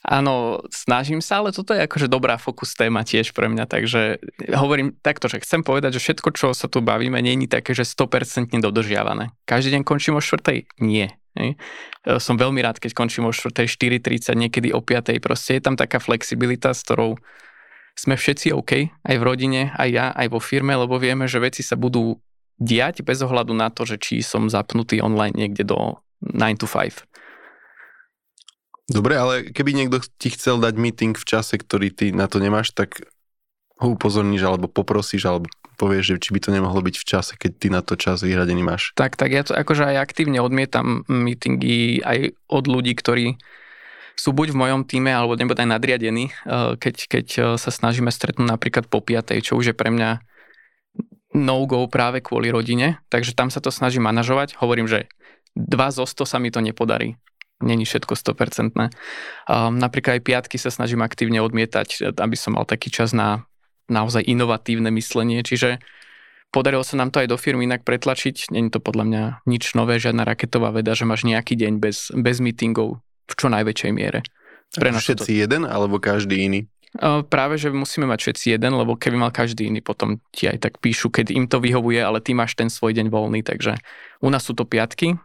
Áno, 0.07 0.63
snažím 0.71 1.19
sa, 1.19 1.43
ale 1.43 1.51
toto 1.51 1.75
je 1.75 1.83
akože 1.83 2.07
dobrá 2.07 2.39
fokus 2.39 2.79
téma 2.79 3.03
tiež 3.03 3.35
pre 3.35 3.51
mňa, 3.51 3.67
takže 3.67 4.23
hovorím 4.55 4.95
takto, 5.03 5.27
že 5.27 5.43
chcem 5.43 5.67
povedať, 5.67 5.99
že 5.99 6.05
všetko, 6.05 6.29
čo 6.31 6.47
sa 6.55 6.71
tu 6.71 6.79
bavíme, 6.79 7.19
nie 7.19 7.35
je 7.43 7.51
také, 7.51 7.75
že 7.75 7.83
100% 7.83 8.55
dodržiavané. 8.63 9.35
Každý 9.49 9.75
deň 9.75 9.83
končím 9.83 10.15
o 10.15 10.23
4. 10.23 10.69
Nie. 10.79 11.19
Hej. 11.37 11.55
E, 12.05 12.17
som 12.19 12.41
veľmi 12.41 12.61
rád, 12.65 12.81
keď 12.81 12.97
končím 12.97 13.29
o 13.29 13.33
4. 13.33 13.53
4.30, 13.53 14.33
niekedy 14.35 14.73
o 14.73 14.81
5. 14.81 15.17
Proste 15.21 15.61
je 15.61 15.63
tam 15.63 15.77
taká 15.77 16.01
flexibilita, 16.01 16.73
s 16.73 16.83
ktorou 16.83 17.21
sme 17.97 18.17
všetci 18.17 18.53
OK, 18.53 18.93
aj 18.93 19.17
v 19.17 19.25
rodine, 19.25 19.73
aj 19.73 19.89
ja, 19.89 20.07
aj 20.13 20.29
vo 20.29 20.41
firme, 20.41 20.77
lebo 20.77 21.01
vieme, 21.01 21.25
že 21.25 21.41
veci 21.41 21.65
sa 21.65 21.81
budú 21.81 22.21
diať 22.61 23.05
bez 23.05 23.21
ohľadu 23.25 23.57
na 23.57 23.73
to, 23.73 23.89
že 23.89 23.97
či 23.97 24.21
som 24.21 24.49
zapnutý 24.49 25.01
online 25.01 25.33
niekde 25.37 25.65
do 25.65 26.01
9 26.21 26.61
to 26.61 26.69
5. 26.69 27.05
Dobre, 28.87 29.19
ale 29.19 29.35
keby 29.51 29.75
niekto 29.75 29.99
ti 30.21 30.31
chcel 30.31 30.63
dať 30.63 30.79
meeting 30.79 31.19
v 31.19 31.27
čase, 31.27 31.59
ktorý 31.59 31.91
ty 31.91 32.15
na 32.15 32.31
to 32.31 32.39
nemáš, 32.39 32.71
tak 32.71 33.03
ho 33.83 33.93
upozorníš 33.93 34.47
alebo 34.47 34.71
poprosíš 34.71 35.27
alebo 35.27 35.51
povieš, 35.77 36.17
že 36.17 36.23
či 36.25 36.31
by 36.33 36.41
to 36.41 36.51
nemohlo 36.51 36.81
byť 36.81 36.97
v 36.97 37.05
čase, 37.05 37.33
keď 37.37 37.53
ty 37.61 37.69
na 37.69 37.85
to 37.85 37.95
čas 37.95 38.25
vyhradený 38.25 38.65
máš. 38.65 38.97
Tak, 38.97 39.15
tak 39.21 39.31
ja 39.31 39.45
to 39.45 39.53
akože 39.53 39.85
aj 39.85 39.97
aktívne 40.01 40.41
odmietam 40.41 41.05
meetingy 41.07 42.01
aj 42.01 42.33
od 42.49 42.65
ľudí, 42.67 42.97
ktorí 42.97 43.37
sú 44.17 44.33
buď 44.33 44.57
v 44.57 44.61
mojom 44.65 44.81
týme, 44.89 45.13
alebo 45.13 45.37
nebuď 45.37 45.63
aj 45.63 45.69
nadriadení, 45.77 46.33
eh, 46.33 46.75
keď, 46.81 46.95
keď 47.07 47.27
eh, 47.37 47.45
sa 47.61 47.71
snažíme 47.71 48.09
stretnúť 48.09 48.49
napríklad 48.49 48.89
po 48.89 49.05
piatej, 49.05 49.45
čo 49.45 49.61
už 49.61 49.71
je 49.71 49.77
pre 49.77 49.93
mňa 49.93 50.25
no-go 51.37 51.85
práve 51.93 52.25
kvôli 52.25 52.49
rodine, 52.49 52.97
takže 53.13 53.37
tam 53.37 53.53
sa 53.53 53.61
to 53.61 53.69
snažím 53.69 54.09
manažovať. 54.09 54.57
Hovorím, 54.57 54.89
že 54.89 55.13
2 55.53 55.69
zo 55.93 56.09
100 56.09 56.25
sa 56.25 56.41
mi 56.41 56.49
to 56.49 56.65
nepodarí. 56.65 57.21
Není 57.61 57.89
všetko 57.89 58.17
100%. 58.17 58.73
Um, 58.73 59.81
napríklad 59.81 60.21
aj 60.21 60.23
piatky 60.25 60.57
sa 60.61 60.69
snažím 60.69 61.01
aktívne 61.01 61.41
odmietať, 61.41 62.17
aby 62.17 62.37
som 62.37 62.57
mal 62.57 62.69
taký 62.69 62.93
čas 62.93 63.17
na 63.17 63.49
naozaj 63.87 64.23
inovatívne 64.27 64.91
myslenie, 64.95 65.43
čiže 65.47 65.79
podarilo 66.55 66.83
sa 66.87 66.99
nám 66.99 67.13
to 67.13 67.21
aj 67.23 67.29
do 67.31 67.37
firmy 67.37 67.67
inak 67.69 67.85
pretlačiť. 67.87 68.51
Není 68.55 68.71
to 68.71 68.81
podľa 68.81 69.05
mňa 69.07 69.23
nič 69.47 69.75
nové, 69.77 69.99
žiadna 70.01 70.25
raketová 70.25 70.73
veda, 70.73 70.97
že 70.97 71.05
máš 71.05 71.27
nejaký 71.27 71.55
deň 71.59 71.73
bez, 71.83 72.11
bez 72.15 72.41
meetingov 72.41 73.03
v 73.27 73.35
čo 73.35 73.47
najväčšej 73.51 73.93
miere. 73.95 74.23
Pre 74.75 74.91
nás 74.91 75.03
všetci 75.03 75.31
to... 75.31 75.41
jeden 75.47 75.63
alebo 75.67 75.99
každý 76.03 76.43
iný? 76.47 76.61
Práve, 77.29 77.61
že 77.61 77.69
musíme 77.69 78.09
mať 78.09 78.25
všetci 78.25 78.47
jeden, 78.57 78.73
lebo 78.73 78.97
keby 78.97 79.21
mal 79.21 79.29
každý 79.29 79.69
iný, 79.69 79.85
potom 79.85 80.17
ti 80.33 80.49
aj 80.49 80.65
tak 80.65 80.75
píšu, 80.81 81.13
keď 81.13 81.29
im 81.29 81.45
to 81.45 81.61
vyhovuje, 81.61 82.01
ale 82.01 82.25
ty 82.25 82.33
máš 82.33 82.57
ten 82.57 82.73
svoj 82.73 82.97
deň 82.97 83.13
voľný, 83.13 83.45
takže 83.45 83.77
u 84.25 84.29
nás 84.33 84.41
sú 84.41 84.57
to 84.57 84.65
piatky, 84.65 85.21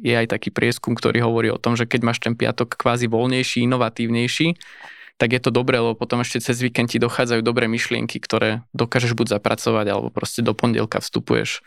je 0.00 0.14
aj 0.16 0.32
taký 0.32 0.48
prieskum, 0.48 0.96
ktorý 0.96 1.20
hovorí 1.20 1.52
o 1.52 1.60
tom, 1.60 1.76
že 1.76 1.84
keď 1.84 2.00
máš 2.00 2.18
ten 2.24 2.32
piatok 2.32 2.80
kvázi 2.80 3.12
voľnejší, 3.12 3.68
inovatívnejší, 3.68 4.56
tak 5.22 5.38
je 5.38 5.42
to 5.46 5.54
dobré, 5.54 5.78
lebo 5.78 5.94
potom 5.94 6.18
ešte 6.18 6.42
cez 6.42 6.58
víkend 6.58 6.90
ti 6.90 6.98
dochádzajú 6.98 7.46
dobré 7.46 7.70
myšlienky, 7.70 8.18
ktoré 8.18 8.66
dokážeš 8.74 9.14
buď 9.14 9.38
zapracovať, 9.38 9.86
alebo 9.86 10.10
proste 10.10 10.42
do 10.42 10.50
pondelka 10.50 10.98
vstupuješ 10.98 11.62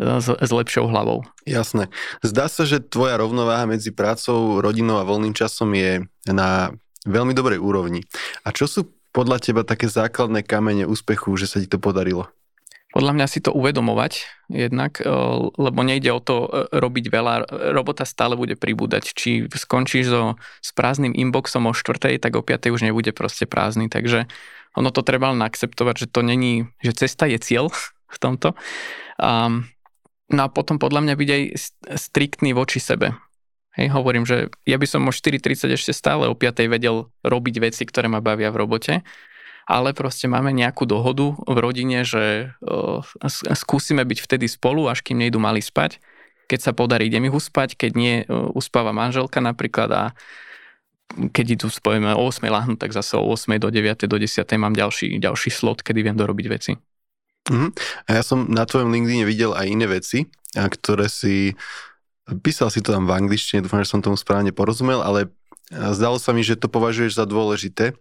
e, 0.00 0.16
s, 0.16 0.32
s 0.32 0.50
lepšou 0.50 0.88
hlavou. 0.88 1.28
Jasné. 1.44 1.92
Zdá 2.24 2.48
sa, 2.48 2.64
že 2.64 2.80
tvoja 2.80 3.20
rovnováha 3.20 3.68
medzi 3.68 3.92
prácou, 3.92 4.64
rodinou 4.64 4.96
a 4.96 5.04
voľným 5.04 5.36
časom 5.36 5.76
je 5.76 6.08
na 6.24 6.72
veľmi 7.04 7.36
dobrej 7.36 7.60
úrovni. 7.60 8.00
A 8.48 8.56
čo 8.56 8.64
sú 8.64 8.88
podľa 9.12 9.44
teba 9.44 9.60
také 9.60 9.92
základné 9.92 10.40
kamene 10.40 10.88
úspechu, 10.88 11.36
že 11.36 11.52
sa 11.52 11.60
ti 11.60 11.68
to 11.68 11.76
podarilo? 11.76 12.32
Podľa 12.96 13.12
mňa 13.12 13.26
si 13.28 13.44
to 13.44 13.52
uvedomovať 13.52 14.24
jednak, 14.48 15.04
e, 15.04 15.12
lebo 15.60 15.84
nejde 15.84 16.08
o 16.16 16.20
to 16.24 16.48
e, 16.48 16.72
robiť 16.72 17.12
veľa, 17.12 17.34
robota 17.76 18.08
stále 18.08 18.40
bude 18.40 18.56
pribúdať. 18.56 19.12
Či 19.12 19.52
skončíš 19.52 20.08
so, 20.08 20.40
s 20.64 20.72
prázdnym 20.72 21.12
inboxom 21.12 21.68
o 21.68 21.76
4, 21.76 22.16
tak 22.16 22.32
o 22.32 22.40
5 22.40 22.72
už 22.72 22.88
nebude 22.88 23.12
proste 23.12 23.44
prázdny. 23.44 23.92
Takže 23.92 24.24
ono 24.72 24.88
to 24.88 25.04
treba 25.04 25.28
len 25.28 25.44
akceptovať, 25.44 25.94
že 26.00 26.06
to 26.08 26.24
není, 26.24 26.72
že 26.80 26.96
cesta 26.96 27.28
je 27.28 27.36
cieľ 27.36 27.68
v 28.14 28.16
tomto. 28.16 28.56
Um, 29.20 29.68
no 30.32 30.40
a 30.44 30.48
potom 30.48 30.80
podľa 30.80 31.04
mňa 31.04 31.14
byť 31.20 31.28
aj 31.28 31.42
striktný 32.00 32.56
voči 32.56 32.80
sebe. 32.80 33.12
Hej, 33.76 33.92
hovorím, 33.92 34.24
že 34.24 34.48
ja 34.64 34.80
by 34.80 34.88
som 34.88 35.04
o 35.04 35.12
4.30 35.12 35.68
ešte 35.76 35.92
stále 35.92 36.24
o 36.24 36.32
5. 36.32 36.64
vedel 36.64 37.12
robiť 37.20 37.60
veci, 37.60 37.84
ktoré 37.84 38.08
ma 38.08 38.24
bavia 38.24 38.48
v 38.48 38.64
robote 38.64 39.04
ale 39.66 39.90
proste 39.92 40.30
máme 40.30 40.54
nejakú 40.54 40.86
dohodu 40.86 41.34
v 41.42 41.58
rodine, 41.58 42.06
že 42.06 42.54
uh, 42.62 43.02
skúsime 43.52 44.06
byť 44.06 44.18
vtedy 44.22 44.46
spolu, 44.46 44.86
až 44.86 45.02
kým 45.02 45.18
nejdu 45.18 45.42
mali 45.42 45.58
spať. 45.58 45.98
Keď 46.46 46.60
sa 46.62 46.72
podarí, 46.72 47.10
idem 47.10 47.26
ich 47.26 47.34
uspať, 47.34 47.74
keď 47.74 47.92
nie, 47.98 48.14
uspáva 48.54 48.94
manželka 48.94 49.42
napríklad 49.42 49.90
a 49.90 50.02
keď 51.10 51.58
idú 51.58 51.66
spojíme 51.66 52.14
o 52.14 52.30
8 52.30 52.46
lahnúť, 52.46 52.78
tak 52.78 52.94
zase 52.94 53.18
o 53.18 53.26
8 53.26 53.58
do 53.58 53.70
9 53.70 54.06
do 54.06 54.16
10 54.18 54.46
mám 54.54 54.74
ďalší, 54.74 55.18
ďalší 55.18 55.50
slot, 55.50 55.82
kedy 55.82 56.06
viem 56.06 56.14
dorobiť 56.14 56.46
veci. 56.46 56.72
Uh-huh. 57.50 57.70
A 58.06 58.10
ja 58.14 58.22
som 58.22 58.46
na 58.46 58.66
tvojom 58.66 58.90
LinkedIn 58.90 59.26
videl 59.26 59.54
aj 59.54 59.66
iné 59.66 59.86
veci, 59.90 60.30
ktoré 60.54 61.10
si 61.10 61.54
písal 62.42 62.74
si 62.74 62.82
to 62.82 62.90
tam 62.90 63.06
v 63.06 63.14
angličtine, 63.14 63.62
dúfam, 63.62 63.82
že 63.82 63.90
som 63.90 64.02
tomu 64.02 64.18
správne 64.18 64.50
porozumel, 64.50 64.98
ale 64.98 65.30
zdalo 65.70 66.18
sa 66.18 66.34
mi, 66.34 66.42
že 66.42 66.58
to 66.58 66.66
považuješ 66.66 67.18
za 67.18 67.26
dôležité. 67.26 67.94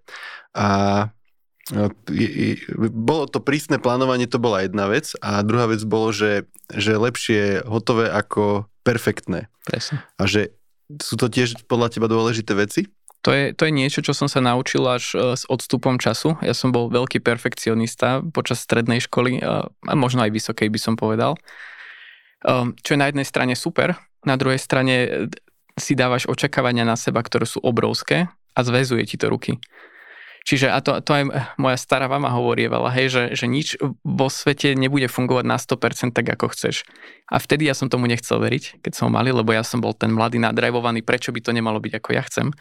A 0.58 1.10
bolo 2.94 3.26
to 3.26 3.42
prísne 3.42 3.82
plánovanie, 3.82 4.30
to 4.30 4.38
bola 4.38 4.62
jedna 4.62 4.86
vec 4.86 5.18
a 5.18 5.42
druhá 5.42 5.66
vec 5.66 5.82
bolo, 5.82 6.14
že, 6.14 6.46
že 6.70 6.94
lepšie 6.94 7.66
hotové 7.66 8.06
ako 8.06 8.70
perfektné. 8.86 9.50
Presne. 9.66 10.06
A 10.22 10.30
že 10.30 10.54
sú 11.02 11.18
to 11.18 11.26
tiež 11.26 11.66
podľa 11.66 11.98
teba 11.98 12.06
dôležité 12.06 12.54
veci? 12.54 12.86
To 13.26 13.34
je, 13.34 13.58
to 13.58 13.66
je 13.66 13.74
niečo, 13.74 14.06
čo 14.06 14.14
som 14.14 14.30
sa 14.30 14.38
naučil 14.38 14.86
až 14.86 15.18
e, 15.18 15.34
s 15.34 15.50
odstupom 15.50 15.98
času. 15.98 16.38
Ja 16.46 16.54
som 16.54 16.70
bol 16.70 16.94
veľký 16.94 17.26
perfekcionista 17.26 18.22
počas 18.22 18.62
strednej 18.62 19.02
školy 19.02 19.42
a 19.42 19.66
možno 19.98 20.22
aj 20.22 20.30
vysokej 20.30 20.70
by 20.70 20.78
som 20.78 20.94
povedal. 20.94 21.34
Ehm, 22.46 22.78
čo 22.86 22.94
je 22.94 23.02
na 23.02 23.10
jednej 23.10 23.26
strane 23.26 23.58
super, 23.58 23.98
na 24.22 24.38
druhej 24.38 24.62
strane 24.62 24.96
e, 25.02 25.10
si 25.74 25.98
dávaš 25.98 26.30
očakávania 26.30 26.86
na 26.86 26.94
seba, 26.94 27.26
ktoré 27.26 27.50
sú 27.50 27.58
obrovské 27.66 28.30
a 28.54 28.60
zväzuje 28.62 29.10
ti 29.10 29.18
to 29.18 29.34
ruky. 29.34 29.58
Čiže 30.46 30.70
a 30.70 30.78
to, 30.78 31.02
to 31.02 31.10
aj 31.10 31.24
moja 31.58 31.74
stará 31.74 32.06
mama 32.06 32.30
hovorievala, 32.30 32.94
hej, 32.94 33.10
že, 33.10 33.24
že 33.34 33.46
nič 33.50 33.82
vo 34.06 34.30
svete 34.30 34.78
nebude 34.78 35.10
fungovať 35.10 35.42
na 35.42 35.58
100% 35.58 36.14
tak, 36.14 36.22
ako 36.22 36.54
chceš. 36.54 36.86
A 37.34 37.42
vtedy 37.42 37.66
ja 37.66 37.74
som 37.74 37.90
tomu 37.90 38.06
nechcel 38.06 38.38
veriť, 38.38 38.86
keď 38.86 38.94
som 38.94 39.10
mali, 39.10 39.34
lebo 39.34 39.50
ja 39.50 39.66
som 39.66 39.82
bol 39.82 39.98
ten 39.98 40.14
mladý 40.14 40.38
nadrajvovaný, 40.38 41.02
prečo 41.02 41.34
by 41.34 41.42
to 41.42 41.50
nemalo 41.50 41.82
byť 41.82 41.98
ako 41.98 42.10
ja 42.14 42.22
chcem. 42.30 42.54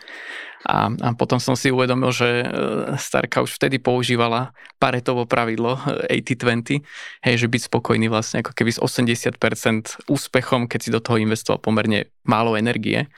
A, 0.64 0.88
a 0.88 1.08
potom 1.12 1.36
som 1.36 1.52
si 1.52 1.68
uvedomil, 1.68 2.08
že 2.08 2.40
e, 2.40 2.46
starka 2.96 3.44
už 3.44 3.52
vtedy 3.52 3.76
používala 3.76 4.56
paretovo 4.80 5.28
pravidlo 5.28 5.76
80-20, 6.08 6.80
hej, 7.20 7.34
že 7.36 7.52
byť 7.52 7.68
spokojný 7.68 8.08
vlastne 8.08 8.40
ako 8.40 8.56
keby 8.56 8.72
s 8.72 8.80
80% 8.80 10.08
úspechom, 10.08 10.72
keď 10.72 10.80
si 10.80 10.88
do 10.88 11.04
toho 11.04 11.20
investoval 11.20 11.60
pomerne 11.60 12.08
málo 12.24 12.56
energie. 12.56 13.12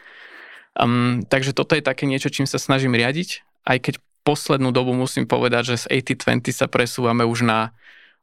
Um, 0.75 1.23
takže 1.23 1.55
toto 1.55 1.79
je 1.79 1.87
také 1.87 2.11
niečo, 2.11 2.35
čím 2.35 2.51
sa 2.51 2.59
snažím 2.59 2.99
riadiť, 2.99 3.47
aj 3.63 3.79
keď 3.79 3.95
poslednú 4.27 4.75
dobu 4.75 4.91
musím 4.91 5.23
povedať, 5.23 5.79
že 5.79 5.87
z 5.87 6.03
80-20 6.03 6.51
sa 6.51 6.67
presúvame 6.67 7.23
už 7.23 7.47
na 7.47 7.71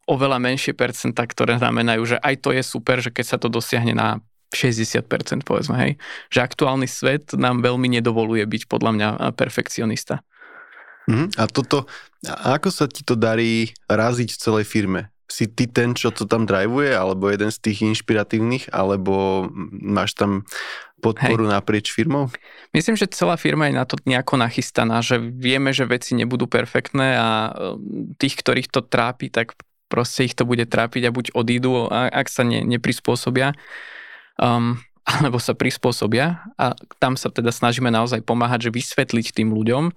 oveľa 0.04 0.44
menšie 0.44 0.76
percenta, 0.76 1.24
ktoré 1.24 1.56
znamenajú, 1.56 2.04
že 2.04 2.18
aj 2.20 2.36
to 2.44 2.52
je 2.52 2.60
super, 2.60 3.00
že 3.00 3.08
keď 3.08 3.26
sa 3.26 3.38
to 3.40 3.48
dosiahne 3.48 3.96
na 3.96 4.20
60% 4.52 5.08
povedzme, 5.48 5.76
hej. 5.80 5.92
Že 6.28 6.40
aktuálny 6.44 6.88
svet 6.92 7.32
nám 7.40 7.64
veľmi 7.64 7.88
nedovoluje 7.88 8.44
byť 8.44 8.64
podľa 8.68 8.92
mňa 8.94 9.10
perfekcionista. 9.40 10.22
Mm, 11.08 11.32
a 11.40 11.44
toto, 11.48 11.88
a 12.28 12.60
ako 12.60 12.70
sa 12.70 12.86
ti 12.92 13.04
to 13.04 13.16
darí 13.16 13.72
raziť 13.88 14.30
v 14.36 14.40
celej 14.40 14.66
firme? 14.68 15.13
Si 15.34 15.50
ty 15.50 15.66
ten, 15.66 15.98
čo 15.98 16.14
to 16.14 16.30
tam 16.30 16.46
drivuje, 16.46 16.94
alebo 16.94 17.34
jeden 17.34 17.50
z 17.50 17.58
tých 17.58 17.82
inšpiratívnych, 17.82 18.70
alebo 18.70 19.50
máš 19.74 20.14
tam 20.14 20.46
podporu 21.02 21.50
Hej. 21.50 21.54
naprieč 21.58 21.88
firmou? 21.90 22.30
Myslím, 22.70 22.94
že 22.94 23.10
celá 23.10 23.34
firma 23.34 23.66
je 23.66 23.76
na 23.76 23.84
to 23.90 23.98
nejako 24.06 24.38
nachystaná, 24.38 25.02
že 25.02 25.18
vieme, 25.18 25.74
že 25.74 25.90
veci 25.90 26.14
nebudú 26.14 26.46
perfektné 26.46 27.18
a 27.18 27.30
e, 27.50 27.52
tých, 28.22 28.40
ktorých 28.40 28.70
to 28.70 28.86
trápi, 28.86 29.34
tak 29.34 29.58
proste 29.92 30.30
ich 30.30 30.34
to 30.34 30.48
bude 30.48 30.64
trápiť 30.70 31.10
a 31.10 31.14
buď 31.14 31.26
odídu, 31.36 31.92
ak 31.92 32.26
sa 32.32 32.42
ne, 32.48 32.64
neprispôsobia, 32.64 33.54
um, 34.40 34.80
alebo 35.18 35.38
sa 35.38 35.52
prispôsobia 35.52 36.48
a 36.56 36.78
tam 36.98 37.20
sa 37.20 37.28
teda 37.28 37.52
snažíme 37.52 37.92
naozaj 37.92 38.24
pomáhať, 38.24 38.72
že 38.72 38.76
vysvetliť 38.80 39.36
tým 39.36 39.52
ľuďom, 39.52 39.92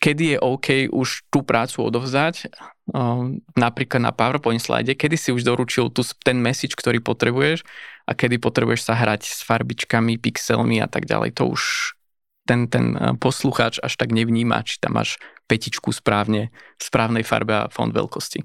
kedy 0.00 0.24
je 0.32 0.38
OK 0.40 0.68
už 0.88 1.28
tú 1.28 1.44
prácu 1.44 1.84
odovzdať, 1.84 2.48
napríklad 3.54 4.02
na 4.02 4.10
PowerPoint 4.10 4.58
slide, 4.58 4.94
kedy 4.94 5.16
si 5.16 5.30
už 5.30 5.46
doručil 5.46 5.88
tu, 5.94 6.02
ten 6.26 6.38
message, 6.42 6.74
ktorý 6.74 6.98
potrebuješ 6.98 7.62
a 8.06 8.12
kedy 8.14 8.42
potrebuješ 8.42 8.90
sa 8.90 8.98
hrať 8.98 9.26
s 9.30 9.40
farbičkami, 9.46 10.18
pixelmi 10.18 10.82
a 10.82 10.88
tak 10.90 11.06
ďalej. 11.06 11.38
To 11.38 11.54
už 11.54 11.94
ten, 12.48 12.66
ten 12.66 12.98
uh, 12.98 13.14
poslucháč 13.14 13.78
až 13.78 13.94
tak 13.94 14.10
nevníma, 14.10 14.66
či 14.66 14.82
tam 14.82 14.98
máš 14.98 15.22
petičku 15.46 15.94
správne, 15.94 16.50
v 16.50 16.82
správnej 16.82 17.22
farbe 17.22 17.54
a 17.54 17.70
fond 17.70 17.94
veľkosti. 17.94 18.42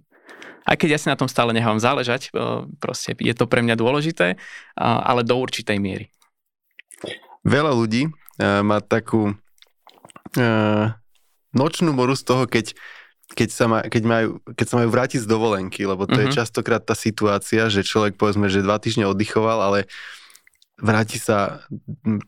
Aj 0.65 0.77
keď 0.77 0.89
ja 0.93 0.99
si 1.01 1.07
na 1.09 1.17
tom 1.17 1.29
stále 1.29 1.53
nechám 1.53 1.81
záležať, 1.81 2.29
uh, 2.33 2.69
proste 2.77 3.17
je 3.17 3.33
to 3.33 3.49
pre 3.49 3.65
mňa 3.65 3.77
dôležité, 3.77 4.37
ale 4.77 5.21
do 5.25 5.37
určitej 5.37 5.81
miery. 5.81 6.13
Veľa 7.41 7.73
ľudí 7.73 8.09
uh, 8.09 8.61
má 8.61 8.81
takú 8.83 9.33
nočnú 11.55 11.95
moru 11.95 12.11
z 12.11 12.27
toho, 12.27 12.43
keď, 12.43 12.75
keď, 13.33 13.49
sa 13.49 13.65
ma, 13.65 13.79
keď, 13.81 14.03
majú, 14.05 14.29
keď 14.53 14.65
sa 14.69 14.75
majú 14.77 14.89
vrátiť 14.93 15.25
z 15.25 15.27
dovolenky, 15.27 15.81
lebo 15.87 16.05
to 16.05 16.13
uh-huh. 16.13 16.29
je 16.29 16.33
mhm. 16.33 16.37
častokrát 16.37 16.83
tá 16.83 16.93
situácia, 16.93 17.65
že 17.73 17.81
človek 17.81 18.19
povedzme, 18.19 18.51
že 18.51 18.61
dva 18.61 18.77
týždne 18.77 19.09
oddychoval, 19.09 19.61
ale 19.65 19.89
vráti 20.75 21.17
sa, 21.17 21.63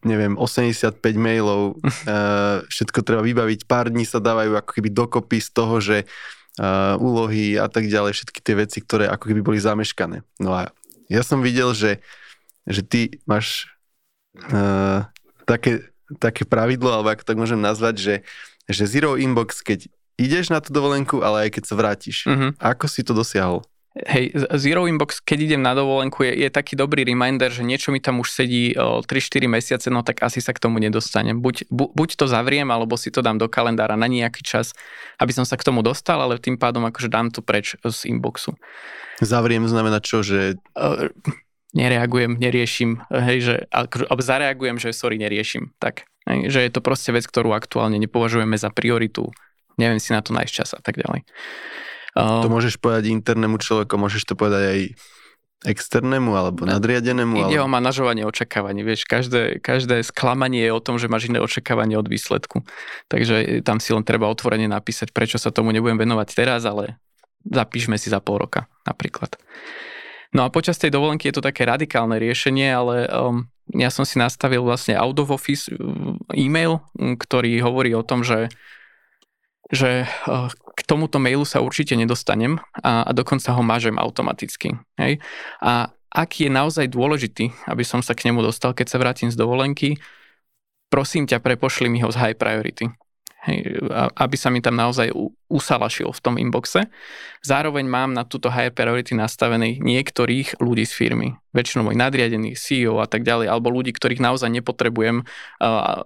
neviem, 0.02 0.40
85 0.40 0.98
mailov, 1.20 1.78
uh, 1.84 2.64
všetko 2.74 3.04
treba 3.04 3.22
vybaviť, 3.22 3.68
pár 3.68 3.94
dní 3.94 4.08
sa 4.08 4.24
dávajú 4.24 4.56
ako 4.58 4.72
keby 4.72 4.90
dokopy 4.90 5.38
z 5.44 5.50
toho, 5.52 5.76
že 5.84 5.98
uh, 6.58 6.96
úlohy 6.98 7.60
a 7.60 7.68
tak 7.68 7.92
ďalej, 7.92 8.18
všetky 8.18 8.40
tie 8.42 8.56
veci, 8.58 8.80
ktoré 8.82 9.12
ako 9.12 9.30
keby 9.30 9.42
boli 9.44 9.60
zameškané. 9.60 10.24
No 10.42 10.56
a 10.56 10.72
ja 11.12 11.22
som 11.22 11.44
videl, 11.44 11.76
že, 11.76 12.00
že 12.64 12.82
ty 12.82 13.20
máš 13.28 13.68
uh, 14.48 15.06
také, 15.44 15.92
také 16.24 16.48
pravidlo, 16.48 16.90
alebo 16.90 17.12
ako 17.12 17.28
tak 17.28 17.38
môžem 17.38 17.60
nazvať, 17.60 17.96
že 18.00 18.16
že 18.68 18.84
zero 18.84 19.16
inbox, 19.16 19.64
keď 19.64 19.88
ideš 20.18 20.50
na 20.50 20.60
tú 20.60 20.74
dovolenku, 20.74 21.22
ale 21.22 21.48
aj 21.48 21.62
keď 21.62 21.64
sa 21.64 21.76
vrátiš. 21.78 22.18
Uh-huh. 22.26 22.52
Ako 22.58 22.90
si 22.90 23.06
to 23.06 23.14
dosiahol? 23.14 23.64
Hej, 23.98 24.30
Zero 24.62 24.86
Inbox, 24.86 25.26
keď 25.26 25.38
idem 25.50 25.62
na 25.66 25.74
dovolenku, 25.74 26.22
je, 26.22 26.46
je 26.46 26.50
taký 26.54 26.78
dobrý 26.78 27.02
reminder, 27.02 27.50
že 27.50 27.66
niečo 27.66 27.90
mi 27.90 27.98
tam 27.98 28.22
už 28.22 28.30
sedí 28.30 28.78
3-4 28.78 29.10
mesiace, 29.50 29.88
no 29.90 30.06
tak 30.06 30.22
asi 30.22 30.38
sa 30.38 30.54
k 30.54 30.62
tomu 30.62 30.78
nedostanem. 30.78 31.42
Buď, 31.42 31.66
bu, 31.74 31.90
buď 31.90 32.14
to 32.14 32.26
zavriem, 32.30 32.70
alebo 32.70 32.94
si 32.94 33.10
to 33.10 33.26
dám 33.26 33.42
do 33.42 33.50
kalendára 33.50 33.98
na 33.98 34.06
nejaký 34.06 34.46
čas, 34.46 34.78
aby 35.18 35.34
som 35.34 35.50
sa 35.50 35.58
k 35.58 35.66
tomu 35.66 35.82
dostal, 35.82 36.22
ale 36.22 36.38
tým 36.38 36.62
pádom 36.62 36.86
akože 36.86 37.10
dám 37.10 37.34
to 37.34 37.42
preč 37.42 37.74
z 37.82 38.00
inboxu. 38.06 38.54
Zavriem 39.18 39.66
znamená 39.66 39.98
čo, 39.98 40.22
že... 40.22 40.62
Uh, 40.78 41.10
nereagujem, 41.74 42.38
neriešim, 42.38 43.02
hej, 43.10 43.38
že, 43.42 43.56
akože, 43.74 44.06
zareagujem, 44.22 44.78
že 44.78 44.94
sorry, 44.94 45.18
neriešim. 45.18 45.74
Tak. 45.82 46.06
Hej, 46.30 46.54
že 46.54 46.60
je 46.68 46.72
to 46.76 46.86
proste 46.86 47.10
vec, 47.16 47.26
ktorú 47.26 47.56
aktuálne 47.56 47.98
nepovažujeme 47.98 48.60
za 48.60 48.70
prioritu. 48.70 49.34
Neviem 49.78 50.02
si 50.02 50.14
na 50.14 50.26
to 50.26 50.34
nájsť 50.34 50.54
čas 50.54 50.70
a 50.74 50.82
tak 50.82 50.98
ďalej. 50.98 51.26
To 52.18 52.50
môžeš 52.50 52.82
povedať 52.82 53.14
internému 53.14 53.62
človeku, 53.62 53.94
môžeš 53.94 54.26
to 54.26 54.34
povedať 54.34 54.64
aj 54.66 54.80
externému 55.66 56.38
alebo 56.38 56.70
nadriadenému? 56.70 57.50
Ide 57.50 57.62
ale... 57.62 57.66
o 57.66 57.70
manažovanie 57.70 58.26
očakávaní. 58.26 58.86
Vieš, 58.86 59.10
každé, 59.10 59.58
každé 59.62 60.06
sklamanie 60.06 60.70
je 60.70 60.74
o 60.74 60.82
tom, 60.82 61.02
že 61.02 61.10
máš 61.10 61.30
iné 61.30 61.42
očakávanie 61.42 61.98
od 61.98 62.06
výsledku. 62.06 62.62
Takže 63.10 63.66
tam 63.66 63.82
si 63.82 63.94
len 63.94 64.06
treba 64.06 64.30
otvorene 64.30 64.70
napísať, 64.70 65.10
prečo 65.10 65.42
sa 65.42 65.50
tomu 65.50 65.74
nebudem 65.74 65.98
venovať 65.98 66.28
teraz, 66.34 66.62
ale 66.66 67.02
zapíšme 67.42 67.98
si 67.98 68.14
za 68.14 68.22
pol 68.22 68.46
roka 68.46 68.70
napríklad. 68.86 69.34
No 70.36 70.44
a 70.46 70.54
počas 70.54 70.78
tej 70.78 70.92
dovolenky 70.92 71.32
je 71.32 71.40
to 71.40 71.46
také 71.46 71.64
radikálne 71.64 72.20
riešenie, 72.20 72.68
ale 72.70 73.08
um, 73.08 73.48
ja 73.74 73.88
som 73.88 74.04
si 74.04 74.20
nastavil 74.20 74.62
vlastne 74.62 74.94
out 75.00 75.18
of 75.18 75.32
office 75.32 75.72
uh, 75.72 76.20
e-mail, 76.36 76.84
ktorý 76.98 77.64
hovorí 77.64 77.96
o 77.96 78.04
tom, 78.04 78.22
že, 78.28 78.52
že 79.68 80.08
uh, 80.08 80.48
k 80.52 80.80
tomuto 80.88 81.20
mailu 81.20 81.44
sa 81.44 81.60
určite 81.60 81.98
nedostanem 82.00 82.60
a, 82.80 83.04
a 83.04 83.12
dokonca 83.12 83.52
ho 83.52 83.62
mážem 83.64 84.00
automaticky. 84.00 84.80
Hej? 84.96 85.20
A 85.60 85.92
ak 86.08 86.30
je 86.40 86.50
naozaj 86.50 86.88
dôležitý, 86.88 87.52
aby 87.68 87.84
som 87.84 88.00
sa 88.00 88.16
k 88.16 88.32
nemu 88.32 88.40
dostal, 88.40 88.72
keď 88.72 88.88
sa 88.88 88.98
vrátim 88.98 89.30
z 89.30 89.36
dovolenky, 89.36 90.00
prosím 90.88 91.28
ťa, 91.28 91.44
prepošli 91.44 91.92
mi 91.92 92.00
ho 92.00 92.10
z 92.10 92.18
high 92.18 92.38
priority 92.38 92.88
hej, 93.48 93.80
aby 94.20 94.36
sa 94.36 94.52
mi 94.52 94.60
tam 94.60 94.76
naozaj 94.76 95.10
usalašil 95.48 96.12
v 96.12 96.20
tom 96.20 96.36
inboxe. 96.36 96.92
Zároveň 97.42 97.88
mám 97.88 98.12
na 98.12 98.28
túto 98.28 98.52
higher 98.52 98.76
priority 98.76 99.16
nastavených 99.16 99.80
niektorých 99.80 100.60
ľudí 100.60 100.84
z 100.84 100.94
firmy, 100.94 101.28
väčšinou 101.56 101.88
môj 101.88 101.96
nadriadený 101.96 102.60
CEO 102.60 103.00
a 103.00 103.08
tak 103.08 103.24
ďalej, 103.24 103.48
alebo 103.48 103.72
ľudí, 103.72 103.96
ktorých 103.96 104.20
naozaj 104.20 104.52
nepotrebujem, 104.52 105.24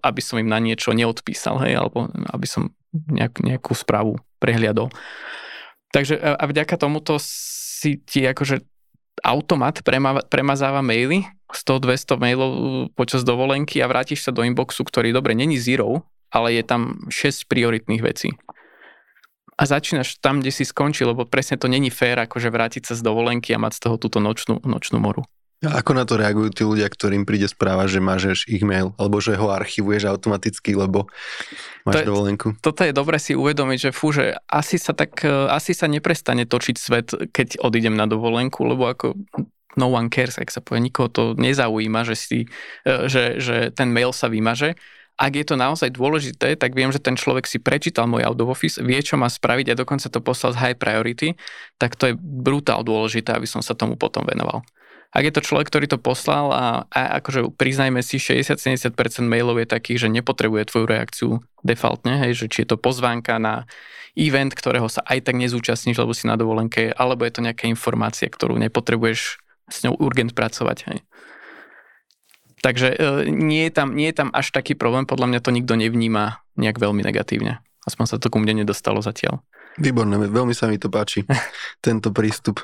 aby 0.06 0.22
som 0.22 0.38
im 0.38 0.48
na 0.48 0.62
niečo 0.62 0.94
neodpísal, 0.94 1.58
hej, 1.66 1.82
alebo 1.82 2.08
aby 2.14 2.46
som 2.46 2.70
nejak, 2.94 3.42
nejakú 3.42 3.74
správu 3.74 4.22
prehliadol. 4.38 4.94
Takže 5.92 6.16
a 6.22 6.44
vďaka 6.48 6.80
tomuto 6.80 7.20
si 7.20 8.00
ti 8.00 8.24
akože 8.24 8.64
automat 9.28 9.84
prema, 9.84 10.24
premazáva 10.24 10.80
maily, 10.80 11.28
100-200 11.52 12.16
mailov 12.16 12.52
počas 12.96 13.28
dovolenky 13.28 13.84
a 13.84 13.90
vrátiš 13.92 14.24
sa 14.24 14.32
do 14.32 14.40
inboxu, 14.40 14.88
ktorý 14.88 15.12
dobre 15.12 15.36
není 15.36 15.60
zero, 15.60 16.08
ale 16.32 16.56
je 16.58 16.64
tam 16.64 17.06
6 17.12 17.46
prioritných 17.52 18.02
vecí. 18.02 18.32
a 19.62 19.70
začínaš 19.70 20.18
tam, 20.18 20.42
kde 20.42 20.50
si 20.50 20.66
skončil, 20.66 21.14
lebo 21.14 21.30
presne 21.30 21.54
to 21.54 21.70
není 21.70 21.94
fér, 21.94 22.26
akože 22.26 22.50
vrátiť 22.50 22.90
sa 22.90 22.94
z 22.98 23.06
dovolenky 23.06 23.54
a 23.54 23.62
mať 23.62 23.78
z 23.78 23.82
toho 23.86 23.96
túto 24.02 24.18
nočnú, 24.18 24.58
nočnú 24.66 24.98
moru. 24.98 25.22
A 25.62 25.78
ako 25.78 25.94
na 25.94 26.10
to 26.10 26.18
reagujú 26.18 26.50
tí 26.50 26.64
ľudia, 26.66 26.90
ktorým 26.90 27.22
príde 27.22 27.46
správa, 27.46 27.86
že 27.86 28.02
máš 28.02 28.50
ich 28.50 28.66
mail, 28.66 28.98
alebo 28.98 29.22
že 29.22 29.38
ho 29.38 29.54
archivuješ 29.54 30.10
automaticky, 30.10 30.74
lebo 30.74 31.06
máš 31.86 32.02
to 32.02 32.02
je, 32.02 32.10
dovolenku? 32.10 32.48
Toto 32.58 32.82
je 32.82 32.90
dobre 32.90 33.22
si 33.22 33.38
uvedomiť, 33.38 33.78
že 33.78 33.92
fú, 33.94 34.10
že 34.10 34.34
asi 34.50 34.82
sa 34.82 34.98
tak, 34.98 35.22
e, 35.22 35.30
asi 35.30 35.78
sa 35.78 35.86
neprestane 35.86 36.50
točiť 36.50 36.76
svet, 36.82 37.14
keď 37.30 37.62
odídem 37.62 37.94
na 37.94 38.10
dovolenku, 38.10 38.66
lebo 38.66 38.90
ako 38.90 39.14
no 39.78 39.86
one 39.94 40.10
cares, 40.10 40.42
ak 40.42 40.50
sa 40.50 40.66
povie, 40.66 40.90
nikoho 40.90 41.14
to 41.14 41.24
nezaujíma, 41.38 42.10
že, 42.10 42.16
si, 42.18 42.40
e, 42.82 43.06
že, 43.06 43.38
že 43.38 43.70
ten 43.70 43.94
mail 43.94 44.18
sa 44.18 44.34
vymaže 44.34 44.74
ak 45.22 45.34
je 45.38 45.46
to 45.46 45.54
naozaj 45.54 45.94
dôležité, 45.94 46.58
tak 46.58 46.74
viem, 46.74 46.90
že 46.90 46.98
ten 46.98 47.14
človek 47.14 47.46
si 47.46 47.62
prečítal 47.62 48.10
môj 48.10 48.26
out 48.26 48.42
of 48.42 48.50
office, 48.50 48.82
vie, 48.82 48.98
čo 49.06 49.22
má 49.22 49.30
spraviť 49.30 49.70
a 49.70 49.78
dokonca 49.78 50.10
to 50.10 50.18
poslal 50.18 50.58
z 50.58 50.58
high 50.58 50.78
priority, 50.78 51.38
tak 51.78 51.94
to 51.94 52.10
je 52.10 52.14
brutál 52.18 52.82
dôležité, 52.82 53.38
aby 53.38 53.46
som 53.46 53.62
sa 53.62 53.78
tomu 53.78 54.02
potom 54.02 54.26
venoval. 54.26 54.66
Ak 55.12 55.28
je 55.28 55.34
to 55.36 55.44
človek, 55.44 55.68
ktorý 55.68 55.86
to 55.92 56.00
poslal 56.00 56.56
a, 56.56 56.88
a 56.88 57.20
akože 57.22 57.54
priznajme 57.54 58.00
si, 58.02 58.18
60-70% 58.18 58.96
mailov 59.28 59.60
je 59.60 59.68
takých, 59.68 60.08
že 60.08 60.10
nepotrebuje 60.10 60.72
tvoju 60.72 60.86
reakciu 60.88 61.30
defaultne, 61.62 62.18
hej, 62.26 62.42
že 62.42 62.46
či 62.48 62.64
je 62.64 62.74
to 62.74 62.78
pozvánka 62.80 63.36
na 63.38 63.68
event, 64.16 64.56
ktorého 64.56 64.88
sa 64.88 65.04
aj 65.04 65.28
tak 65.28 65.36
nezúčastníš, 65.36 66.00
lebo 66.00 66.16
si 66.16 66.32
na 66.32 66.40
dovolenke, 66.40 66.96
alebo 66.96 67.28
je 67.28 67.36
to 67.36 67.44
nejaká 67.44 67.68
informácia, 67.68 68.32
ktorú 68.32 68.56
nepotrebuješ 68.58 69.38
s 69.68 69.78
ňou 69.84 70.00
urgent 70.00 70.32
pracovať. 70.32 70.78
Hej. 70.88 71.00
Takže 72.62 72.88
e, 72.94 72.98
nie 73.30 73.68
je, 73.68 73.72
tam, 73.74 73.98
nie 73.98 74.14
je 74.14 74.22
tam 74.22 74.30
až 74.32 74.54
taký 74.54 74.78
problém, 74.78 75.10
podľa 75.10 75.28
mňa 75.34 75.40
to 75.42 75.50
nikto 75.50 75.74
nevníma 75.74 76.46
nejak 76.56 76.78
veľmi 76.78 77.02
negatívne. 77.02 77.60
Aspoň 77.90 78.06
sa 78.06 78.18
to 78.22 78.30
ku 78.30 78.38
mne 78.38 78.62
nedostalo 78.62 79.02
zatiaľ. 79.02 79.42
Výborné, 79.82 80.22
veľmi 80.30 80.54
sa 80.54 80.70
mi 80.70 80.78
to 80.78 80.94
páči, 80.94 81.26
tento 81.86 82.14
prístup. 82.14 82.62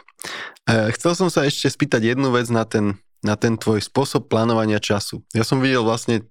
E, 0.69 0.93
chcel 0.93 1.17
som 1.17 1.33
sa 1.33 1.49
ešte 1.49 1.73
spýtať 1.73 2.13
jednu 2.13 2.29
vec 2.29 2.45
na 2.53 2.63
ten, 2.63 3.01
na 3.25 3.33
ten 3.33 3.57
tvoj 3.57 3.81
spôsob 3.81 4.29
plánovania 4.29 4.77
času. 4.77 5.25
Ja 5.33 5.41
som 5.41 5.57
videl 5.57 5.81
vlastne 5.81 6.21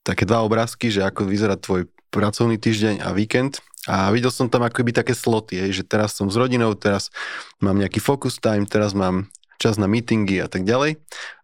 také 0.00 0.24
dva 0.24 0.40
obrázky, 0.40 0.88
že 0.88 1.04
ako 1.04 1.28
vyzerá 1.28 1.60
tvoj 1.60 1.92
pracovný 2.08 2.56
týždeň 2.56 3.04
a 3.04 3.12
víkend 3.12 3.60
a 3.84 4.08
videl 4.08 4.32
som 4.32 4.48
tam 4.48 4.64
akoby 4.64 4.96
také 4.96 5.12
sloty, 5.12 5.60
že 5.68 5.84
teraz 5.84 6.16
som 6.16 6.32
s 6.32 6.36
rodinou, 6.40 6.72
teraz 6.72 7.12
mám 7.60 7.76
nejaký 7.76 8.00
focus 8.00 8.40
time, 8.40 8.64
teraz 8.64 8.96
mám 8.96 9.28
čas 9.60 9.76
na 9.76 9.84
meetingy 9.84 10.40
a 10.40 10.48
tak 10.48 10.64
ďalej. 10.64 10.96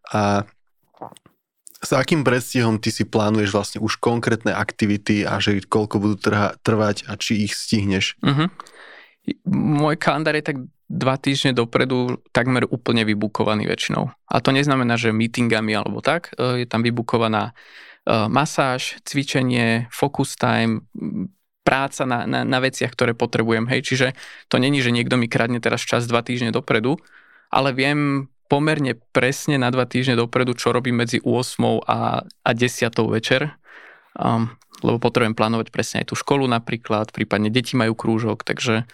A 0.08 0.48
s 1.84 1.92
akým 1.92 2.24
predstihom 2.24 2.80
ty 2.80 2.88
si 2.88 3.04
plánuješ 3.04 3.50
vlastne 3.52 3.78
už 3.84 4.00
konkrétne 4.00 4.56
aktivity 4.56 5.22
a 5.22 5.38
že 5.38 5.60
koľko 5.62 6.00
budú 6.00 6.16
trha, 6.16 6.56
trvať 6.64 7.04
a 7.06 7.14
či 7.20 7.44
ich 7.44 7.52
stihneš? 7.52 8.18
Uh-huh. 8.24 8.48
Môj 9.52 9.96
kalendár 10.00 10.36
je 10.36 10.44
tak 10.44 10.58
dva 10.88 11.16
týždne 11.16 11.56
dopredu 11.56 12.20
takmer 12.32 12.68
úplne 12.68 13.08
vybukovaný 13.08 13.64
väčšinou. 13.68 14.12
A 14.12 14.34
to 14.44 14.52
neznamená, 14.52 15.00
že 15.00 15.16
meetingami 15.16 15.72
alebo 15.72 16.04
tak. 16.04 16.32
E, 16.36 16.64
je 16.64 16.66
tam 16.68 16.84
vybukovaná 16.84 17.52
e, 18.04 18.12
masáž, 18.28 19.00
cvičenie, 19.04 19.88
focus 19.88 20.36
time, 20.36 20.84
práca 21.64 22.04
na, 22.04 22.28
na, 22.28 22.44
na 22.44 22.58
veciach, 22.60 22.92
ktoré 22.92 23.16
potrebujem. 23.16 23.64
Hej, 23.64 23.80
čiže 23.88 24.08
to 24.52 24.60
není, 24.60 24.84
že 24.84 24.92
niekto 24.92 25.16
mi 25.16 25.26
kradne 25.26 25.58
teraz 25.58 25.80
čas 25.80 26.04
dva 26.04 26.20
týždne 26.20 26.52
dopredu, 26.52 27.00
ale 27.48 27.72
viem 27.72 28.28
pomerne 28.48 28.98
presne 29.12 29.56
na 29.56 29.72
dva 29.72 29.88
týždne 29.88 30.20
dopredu, 30.20 30.54
čo 30.54 30.70
robím 30.70 31.02
medzi 31.02 31.20
8 31.20 31.84
a, 31.84 32.24
a 32.24 32.50
10 32.50 32.92
večer, 33.08 33.56
um, 34.16 34.52
lebo 34.84 35.00
potrebujem 35.00 35.36
plánovať 35.36 35.68
presne 35.72 35.96
aj 36.04 36.12
tú 36.12 36.14
školu 36.18 36.44
napríklad, 36.48 37.10
prípadne 37.10 37.48
deti 37.48 37.74
majú 37.74 37.96
krúžok, 37.96 38.44
takže 38.44 38.84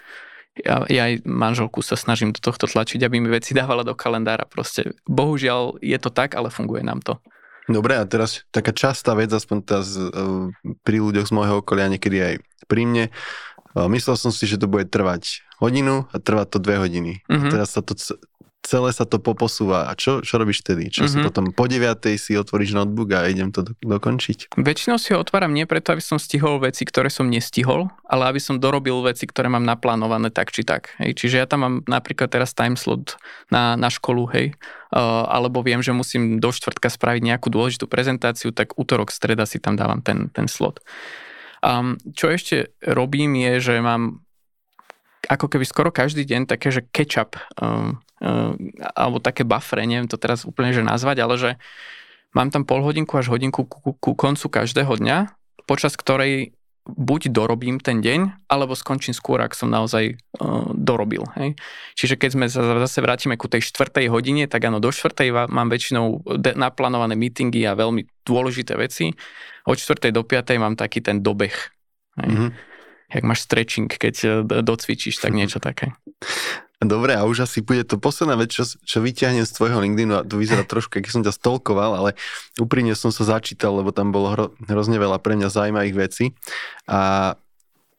ja, 0.59 0.83
ja 0.91 1.03
aj 1.11 1.25
manželku 1.25 1.81
sa 1.81 1.95
snažím 1.95 2.35
do 2.35 2.41
tohto 2.43 2.67
tlačiť, 2.67 3.01
aby 3.07 3.17
mi 3.23 3.31
veci 3.31 3.55
dávala 3.59 3.87
do 3.87 3.95
kalendára. 3.95 4.47
Proste, 4.47 4.95
bohužiaľ 5.07 5.81
je 5.81 5.99
to 5.99 6.11
tak, 6.11 6.35
ale 6.35 6.51
funguje 6.51 6.83
nám 6.83 7.03
to. 7.03 7.19
Dobre, 7.71 7.95
a 7.95 8.03
teraz 8.03 8.43
taká 8.51 8.75
častá 8.75 9.15
vec, 9.15 9.31
aspoň 9.31 9.57
teraz 9.63 9.95
uh, 9.95 10.51
pri 10.83 10.99
ľuďoch 10.99 11.31
z 11.31 11.33
môjho 11.35 11.63
okolia, 11.63 11.87
niekedy 11.87 12.19
aj 12.19 12.35
pri 12.67 12.83
mne, 12.83 13.05
uh, 13.79 13.87
myslel 13.95 14.19
som 14.19 14.35
si, 14.35 14.51
že 14.51 14.59
to 14.59 14.67
bude 14.67 14.91
trvať 14.91 15.47
hodinu 15.63 16.11
a 16.11 16.17
trvá 16.19 16.49
to 16.51 16.59
dve 16.59 16.83
hodiny. 16.83 17.23
Mm-hmm. 17.31 17.53
Teraz 17.53 17.79
sa 17.79 17.85
to 17.85 17.95
celé 18.71 18.95
sa 18.95 19.03
to 19.03 19.19
poposúva. 19.19 19.91
A 19.91 19.99
čo, 19.99 20.23
čo 20.23 20.39
robíš 20.39 20.63
tedy? 20.63 20.87
Čo 20.87 21.11
mm-hmm. 21.11 21.11
si 21.11 21.17
mhm. 21.19 21.27
potom 21.27 21.45
po 21.51 21.67
9. 21.67 21.83
si 22.15 22.39
otvoríš 22.39 22.79
notebook 22.79 23.11
a 23.19 23.27
idem 23.27 23.51
to 23.51 23.67
do, 23.67 23.75
dokončiť? 23.83 24.55
Väčšinou 24.55 24.95
si 25.03 25.11
ho 25.11 25.19
otváram 25.19 25.51
nie 25.51 25.67
preto, 25.67 25.91
aby 25.91 25.99
som 25.99 26.23
stihol 26.23 26.63
veci, 26.63 26.87
ktoré 26.87 27.11
som 27.11 27.27
nestihol, 27.27 27.91
ale 28.07 28.31
aby 28.31 28.39
som 28.39 28.63
dorobil 28.63 28.95
veci, 29.03 29.27
ktoré 29.27 29.51
mám 29.51 29.67
naplánované 29.67 30.31
tak 30.31 30.55
či 30.55 30.63
tak. 30.63 30.95
Hej. 31.03 31.19
Čiže 31.19 31.37
ja 31.43 31.47
tam 31.51 31.67
mám 31.67 31.75
napríklad 31.91 32.31
teraz 32.31 32.55
time 32.55 32.79
slot 32.79 33.19
na, 33.51 33.75
na 33.75 33.91
školu, 33.91 34.31
hej. 34.31 34.55
Uh, 34.91 35.27
alebo 35.27 35.63
viem, 35.63 35.83
že 35.83 35.95
musím 35.95 36.39
do 36.39 36.51
štvrtka 36.51 36.91
spraviť 36.91 37.23
nejakú 37.23 37.51
dôležitú 37.51 37.91
prezentáciu, 37.91 38.55
tak 38.55 38.75
útorok, 38.79 39.11
streda 39.11 39.47
si 39.47 39.59
tam 39.59 39.75
dávam 39.75 40.03
ten, 40.03 40.31
ten 40.31 40.47
slot. 40.51 40.83
Um, 41.63 41.99
čo 42.15 42.31
ešte 42.31 42.75
robím 42.83 43.39
je, 43.39 43.71
že 43.71 43.75
mám 43.83 44.23
ako 45.29 45.47
keby 45.47 45.65
skoro 45.69 45.91
každý 45.95 46.27
deň 46.27 46.51
také, 46.51 46.75
že 46.75 46.83
catch-up 46.91 47.39
um, 47.61 47.71
um, 47.71 48.10
alebo 48.95 49.19
také 49.19 49.49
buffere, 49.49 49.89
neviem 49.89 50.09
to 50.09 50.21
teraz 50.21 50.45
úplne 50.45 50.77
že 50.77 50.85
nazvať, 50.85 51.17
ale 51.25 51.35
že 51.41 51.51
mám 52.37 52.53
tam 52.53 52.69
pol 52.69 52.85
hodinku 52.85 53.17
až 53.17 53.33
hodinku 53.33 53.65
ku, 53.65 53.79
ku, 53.81 53.93
ku 53.97 54.13
koncu 54.13 54.47
každého 54.47 55.01
dňa, 55.01 55.33
počas 55.65 55.97
ktorej 55.97 56.53
buď 56.91 57.31
dorobím 57.31 57.79
ten 57.79 58.01
deň, 58.01 58.49
alebo 58.51 58.75
skončím 58.75 59.13
skôr, 59.15 59.39
ak 59.45 59.55
som 59.55 59.69
naozaj 59.71 60.17
uh, 60.17 60.69
dorobil. 60.75 61.23
Hej. 61.37 61.55
Čiže 61.95 62.15
keď 62.17 62.31
sme 62.35 62.47
sa 62.49 62.65
zase 62.83 62.99
vrátime 63.05 63.37
ku 63.37 63.47
tej 63.47 63.63
štvrtej 63.69 64.11
hodine, 64.11 64.49
tak 64.49 64.65
áno, 64.65 64.81
do 64.83 64.91
štvrtej 64.91 65.29
mám 65.53 65.69
väčšinou 65.71 66.25
de- 66.41 66.57
naplánované 66.57 67.15
meetingy 67.15 67.69
a 67.69 67.79
veľmi 67.79 68.09
dôležité 68.25 68.75
veci. 68.81 69.13
Od 69.69 69.77
štvrtej 69.77 70.11
do 70.11 70.25
piatej 70.25 70.57
mám 70.57 70.75
taký 70.75 71.05
ten 71.05 71.21
dobeh. 71.21 71.55
Hej. 72.21 72.29
Mm-hmm 72.33 72.51
jak 73.15 73.25
máš 73.27 73.41
stretching, 73.41 73.91
keď 73.91 74.15
e, 74.23 74.29
docvičíš, 74.63 75.19
tak 75.19 75.35
niečo 75.35 75.59
také. 75.59 75.93
Dobre, 76.81 77.13
a 77.13 77.29
už 77.29 77.45
asi 77.45 77.61
bude 77.61 77.85
to 77.85 78.01
posledná 78.01 78.41
vec, 78.41 78.57
čo, 78.57 78.65
čo 78.65 79.05
vyťahnem 79.05 79.45
z 79.45 79.53
tvojho 79.53 79.85
LinkedInu 79.85 80.17
a 80.17 80.25
to 80.25 80.41
vyzerá 80.41 80.65
trošku, 80.65 80.97
keď 80.97 81.13
som 81.13 81.21
ťa 81.21 81.37
stolkoval, 81.37 81.93
ale 81.93 82.11
úprimne 82.57 82.97
som 82.97 83.13
sa 83.13 83.37
začítal, 83.37 83.77
lebo 83.77 83.93
tam 83.93 84.17
bolo 84.17 84.33
hro, 84.33 84.47
hrozne 84.65 84.97
veľa 84.97 85.21
pre 85.21 85.37
mňa 85.37 85.53
zaujímavých 85.53 85.97
vecí 86.09 86.33
a 86.89 87.37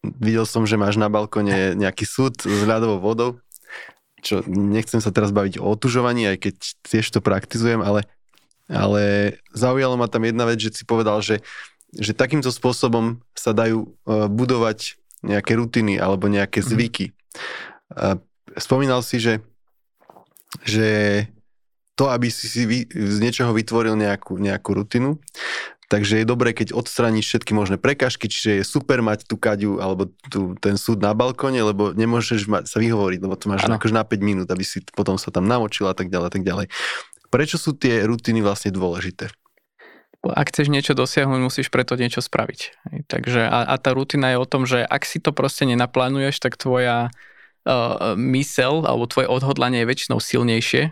videl 0.02 0.42
som, 0.50 0.66
že 0.66 0.74
máš 0.74 0.98
na 0.98 1.06
balkone 1.06 1.78
nejaký 1.78 2.02
súd 2.02 2.42
s 2.42 2.62
ľadovou 2.66 2.98
vodou, 2.98 3.30
čo 4.18 4.42
nechcem 4.50 4.98
sa 4.98 5.14
teraz 5.14 5.30
baviť 5.30 5.62
o 5.62 5.70
otužovaní, 5.70 6.26
aj 6.34 6.38
keď 6.42 6.54
tiež 6.82 7.06
to 7.06 7.22
praktizujem, 7.22 7.86
ale, 7.86 8.02
ale 8.66 9.38
zaujalo 9.54 9.94
ma 9.94 10.10
tam 10.10 10.26
jedna 10.26 10.42
vec, 10.42 10.58
že 10.58 10.74
si 10.74 10.82
povedal, 10.82 11.22
že, 11.22 11.38
že 11.94 12.18
takýmto 12.18 12.50
spôsobom 12.50 13.22
sa 13.38 13.54
dajú 13.54 13.94
uh, 14.10 14.26
budovať 14.26 14.98
nejaké 15.22 15.54
rutiny 15.54 16.02
alebo 16.02 16.26
nejaké 16.26 16.66
mhm. 16.66 16.66
zvyky. 16.66 17.06
Mm. 17.94 18.18
Spomínal 18.58 19.00
si, 19.06 19.22
že, 19.22 19.40
že 20.66 20.88
to, 21.94 22.10
aby 22.10 22.28
si 22.28 22.48
si 22.48 22.62
vy, 22.66 22.78
z 22.88 23.18
niečoho 23.22 23.54
vytvoril 23.54 23.94
nejakú, 23.94 24.40
nejakú 24.40 24.74
rutinu, 24.74 25.20
takže 25.92 26.24
je 26.24 26.26
dobré, 26.26 26.56
keď 26.56 26.72
odstraníš 26.72 27.28
všetky 27.28 27.52
možné 27.52 27.76
prekažky, 27.76 28.26
čiže 28.26 28.50
je 28.60 28.64
super 28.64 29.04
mať 29.04 29.28
tú 29.28 29.36
kaďu 29.36 29.76
alebo 29.78 30.08
tú, 30.32 30.56
ten 30.58 30.80
súd 30.80 31.04
na 31.04 31.12
balkone, 31.12 31.60
lebo 31.60 31.92
nemôžeš 31.92 32.48
mať, 32.48 32.64
sa 32.66 32.80
vyhovoriť, 32.80 33.20
lebo 33.20 33.36
to 33.36 33.52
máš 33.52 33.68
akože 33.68 33.92
na 33.92 34.04
5 34.04 34.18
minút, 34.24 34.48
aby 34.48 34.64
si 34.64 34.80
potom 34.96 35.20
sa 35.20 35.28
tam 35.28 35.44
namočil 35.44 35.84
a 35.86 35.94
tak 35.94 36.08
ďalej 36.08 36.26
a 36.28 36.32
tak 36.32 36.42
ďalej. 36.42 36.66
Prečo 37.32 37.56
sú 37.60 37.76
tie 37.76 38.04
rutiny 38.08 38.40
vlastne 38.40 38.72
dôležité? 38.72 39.32
ak 40.22 40.54
chceš 40.54 40.70
niečo 40.70 40.94
dosiahnuť, 40.94 41.40
musíš 41.42 41.66
preto 41.66 41.98
niečo 41.98 42.22
spraviť. 42.22 42.86
Takže 43.10 43.42
a, 43.42 43.66
a 43.66 43.74
tá 43.74 43.90
rutina 43.90 44.30
je 44.30 44.38
o 44.38 44.46
tom, 44.46 44.70
že 44.70 44.86
ak 44.86 45.02
si 45.02 45.18
to 45.18 45.34
proste 45.34 45.66
nenaplánuješ, 45.66 46.38
tak 46.38 46.54
tvoja 46.54 47.10
uh, 47.66 48.14
mysel 48.18 48.86
alebo 48.86 49.10
tvoje 49.10 49.28
odhodlanie 49.30 49.82
je 49.82 49.90
väčšinou 49.90 50.18
silnejšie 50.18 50.82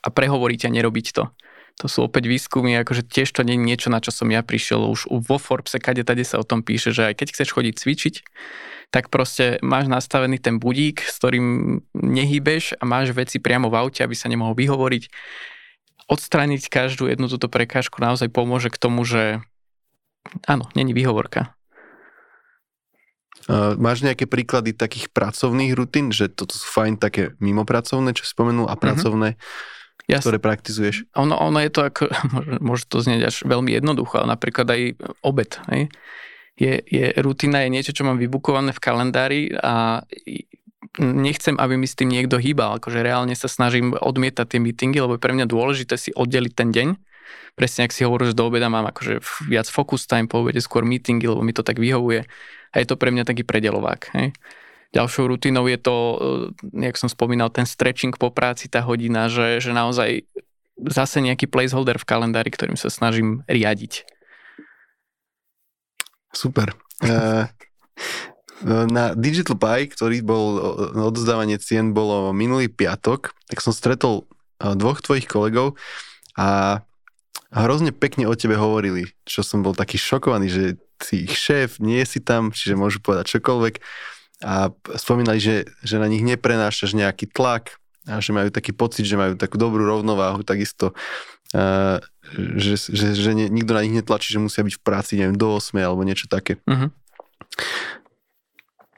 a 0.00 0.08
prehovorí 0.08 0.56
ťa 0.56 0.72
nerobiť 0.72 1.06
to. 1.12 1.24
To 1.80 1.86
sú 1.88 2.04
opäť 2.04 2.28
výskumy, 2.28 2.76
akože 2.84 3.08
tiež 3.08 3.32
to 3.32 3.40
nie 3.40 3.56
je 3.56 3.64
niečo, 3.64 3.88
na 3.88 4.04
čo 4.04 4.12
som 4.12 4.28
ja 4.28 4.44
prišiel. 4.44 4.84
Už 4.84 5.08
vo 5.08 5.40
Forbes, 5.40 5.72
kade 5.80 6.04
tade 6.04 6.28
sa 6.28 6.36
o 6.36 6.44
tom 6.44 6.60
píše, 6.60 6.92
že 6.92 7.08
aj 7.08 7.24
keď 7.24 7.26
chceš 7.32 7.48
chodiť 7.56 7.74
cvičiť, 7.80 8.14
tak 8.92 9.08
proste 9.08 9.56
máš 9.64 9.88
nastavený 9.88 10.42
ten 10.42 10.60
budík, 10.60 11.00
s 11.00 11.16
ktorým 11.16 11.80
nehýbeš 11.94 12.76
a 12.76 12.84
máš 12.84 13.16
veci 13.16 13.40
priamo 13.40 13.72
v 13.72 13.80
aute, 13.80 14.04
aby 14.04 14.12
sa 14.12 14.28
nemohol 14.28 14.52
vyhovoriť 14.58 15.08
odstrániť 16.10 16.66
každú 16.68 17.06
jednu 17.06 17.30
túto 17.30 17.46
prekážku 17.46 18.02
naozaj 18.02 18.28
pomôže 18.34 18.68
k 18.68 18.80
tomu, 18.82 19.06
že 19.06 19.40
áno, 20.44 20.66
není 20.74 20.90
výhovorka. 20.90 21.54
Uh, 23.48 23.72
máš 23.80 24.04
nejaké 24.04 24.28
príklady 24.28 24.76
takých 24.76 25.08
pracovných 25.10 25.72
rutín, 25.72 26.12
že 26.12 26.28
toto 26.28 26.52
sú 26.60 26.66
fajn 26.76 27.00
také 27.00 27.32
mimopracovné, 27.40 28.12
čo 28.12 28.28
si 28.28 28.36
spomenul, 28.36 28.68
a 28.68 28.76
mhm. 28.76 28.80
pracovné, 28.80 29.28
mm-hmm. 29.34 30.10
Jasne. 30.12 30.24
ktoré 30.28 30.38
praktizuješ? 30.42 30.96
Ono, 31.16 31.38
ono 31.38 31.58
je 31.64 31.70
to 31.72 31.80
ako, 31.86 32.12
môže 32.68 32.84
to 32.90 33.00
znieť 33.00 33.32
až 33.32 33.36
veľmi 33.48 33.72
jednoducho, 33.72 34.20
ale 34.20 34.36
napríklad 34.36 34.68
aj 34.68 34.80
obed. 35.24 35.50
Hej? 35.72 35.88
je, 36.60 36.72
je 36.84 37.06
rutina, 37.24 37.64
je 37.64 37.72
niečo, 37.72 37.96
čo 37.96 38.04
mám 38.04 38.20
vybukované 38.20 38.76
v 38.76 38.84
kalendári 38.84 39.42
a 39.56 40.04
nechcem, 41.00 41.56
aby 41.56 41.80
mi 41.80 41.88
s 41.88 41.96
tým 41.96 42.12
niekto 42.12 42.36
hýbal. 42.36 42.76
Akože 42.76 43.00
reálne 43.00 43.32
sa 43.32 43.48
snažím 43.48 43.96
odmietať 43.96 44.46
tie 44.56 44.60
meetingy, 44.60 45.00
lebo 45.00 45.16
je 45.16 45.24
pre 45.24 45.32
mňa 45.32 45.48
dôležité 45.48 45.96
si 45.96 46.12
oddeliť 46.12 46.52
ten 46.52 46.68
deň. 46.68 46.88
Presne, 47.56 47.88
ak 47.88 47.96
si 47.96 48.04
hovoríš, 48.04 48.36
do 48.36 48.44
obeda 48.44 48.68
mám 48.68 48.84
akože 48.92 49.24
viac 49.48 49.66
focus 49.72 50.04
time, 50.04 50.28
po 50.28 50.44
obede 50.44 50.60
skôr 50.60 50.84
meetingy, 50.84 51.24
lebo 51.32 51.40
mi 51.40 51.56
to 51.56 51.64
tak 51.64 51.80
vyhovuje. 51.80 52.28
A 52.70 52.82
je 52.82 52.86
to 52.86 52.94
pre 52.94 53.10
mňa 53.10 53.26
taký 53.26 53.42
predelovák. 53.42 54.14
Hej. 54.14 54.34
Ďalšou 54.90 55.30
rutinou 55.30 55.70
je 55.70 55.78
to, 55.78 55.96
eh, 55.96 56.86
jak 56.90 56.98
som 56.98 57.06
spomínal, 57.06 57.50
ten 57.50 57.66
stretching 57.66 58.14
po 58.18 58.34
práci, 58.34 58.66
tá 58.66 58.82
hodina, 58.82 59.30
že, 59.30 59.62
že 59.62 59.70
naozaj 59.70 60.26
zase 60.80 61.20
nejaký 61.20 61.46
placeholder 61.46 62.00
v 62.00 62.08
kalendári, 62.08 62.50
ktorým 62.50 62.74
sa 62.74 62.88
snažím 62.88 63.44
riadiť. 63.46 64.08
Super. 66.30 66.72
Uh, 67.02 67.50
na 68.64 69.12
Digital 69.16 69.56
Pie, 69.56 69.90
ktorý 69.92 70.20
bol, 70.24 70.46
odozdávanie 70.94 71.58
cien 71.60 71.96
bolo 71.96 72.30
minulý 72.30 72.68
piatok, 72.68 73.32
tak 73.48 73.58
som 73.64 73.74
stretol 73.74 74.28
dvoch 74.60 75.00
tvojich 75.00 75.24
kolegov 75.24 75.80
a 76.36 76.80
hrozne 77.50 77.90
pekne 77.90 78.28
o 78.28 78.36
tebe 78.36 78.60
hovorili, 78.60 79.08
čo 79.24 79.40
som 79.40 79.64
bol 79.64 79.72
taký 79.72 79.96
šokovaný, 79.96 80.46
že 80.52 80.64
si 81.00 81.24
ich 81.28 81.34
šéf, 81.34 81.80
nie 81.80 82.04
si 82.04 82.20
tam, 82.20 82.52
čiže 82.52 82.78
môžu 82.78 82.98
povedať 83.00 83.40
čokoľvek 83.40 83.74
a 84.40 84.72
spomínali, 84.96 85.36
že, 85.36 85.68
že 85.84 86.00
na 86.00 86.08
nich 86.08 86.24
neprenášaš 86.24 86.96
nejaký 86.96 87.28
tlak 87.28 87.76
a 88.08 88.24
že 88.24 88.32
majú 88.32 88.48
taký 88.48 88.72
pocit, 88.72 89.04
že 89.04 89.20
majú 89.20 89.36
takú 89.36 89.60
dobrú 89.60 89.84
rovnováhu, 89.84 90.40
takisto 90.40 90.96
uh, 91.52 92.00
že, 92.36 92.78
že, 92.78 93.06
že 93.18 93.30
nie, 93.34 93.50
nikto 93.50 93.74
na 93.74 93.82
nich 93.82 93.94
netlačí, 93.94 94.30
že 94.30 94.42
musia 94.42 94.62
byť 94.62 94.74
v 94.78 94.82
práci, 94.82 95.18
neviem, 95.18 95.36
do 95.36 95.58
8 95.58 95.74
alebo 95.82 96.06
niečo 96.06 96.30
také. 96.30 96.62
Uh-huh. 96.64 96.88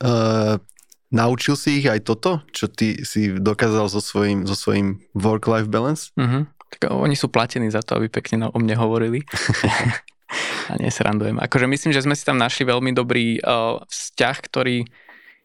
Uh, 0.03 0.61
naučil 1.09 1.57
si 1.57 1.81
ich 1.81 1.87
aj 1.89 2.05
toto, 2.05 2.45
čo 2.53 2.69
ty 2.69 3.01
si 3.07 3.33
dokázal 3.33 3.89
so 3.89 4.05
svojím, 4.05 4.45
so 4.45 4.53
svojím 4.53 5.01
work-life 5.17 5.73
balance? 5.73 6.13
Uh-huh. 6.19 6.45
Tak 6.77 6.93
oni 6.93 7.17
sú 7.17 7.29
platení 7.29 7.69
za 7.73 7.81
to, 7.85 8.01
aby 8.01 8.13
pekne 8.13 8.49
o 8.49 8.59
mne 8.61 8.77
hovorili. 8.77 9.25
a 10.73 10.81
nesrandujem. 10.81 11.37
Akože 11.37 11.69
myslím, 11.69 11.93
že 11.93 12.01
sme 12.01 12.17
si 12.17 12.25
tam 12.25 12.41
našli 12.41 12.65
veľmi 12.65 12.97
dobrý 12.97 13.37
uh, 13.45 13.85
vzťah, 13.85 14.37
ktorý 14.49 14.89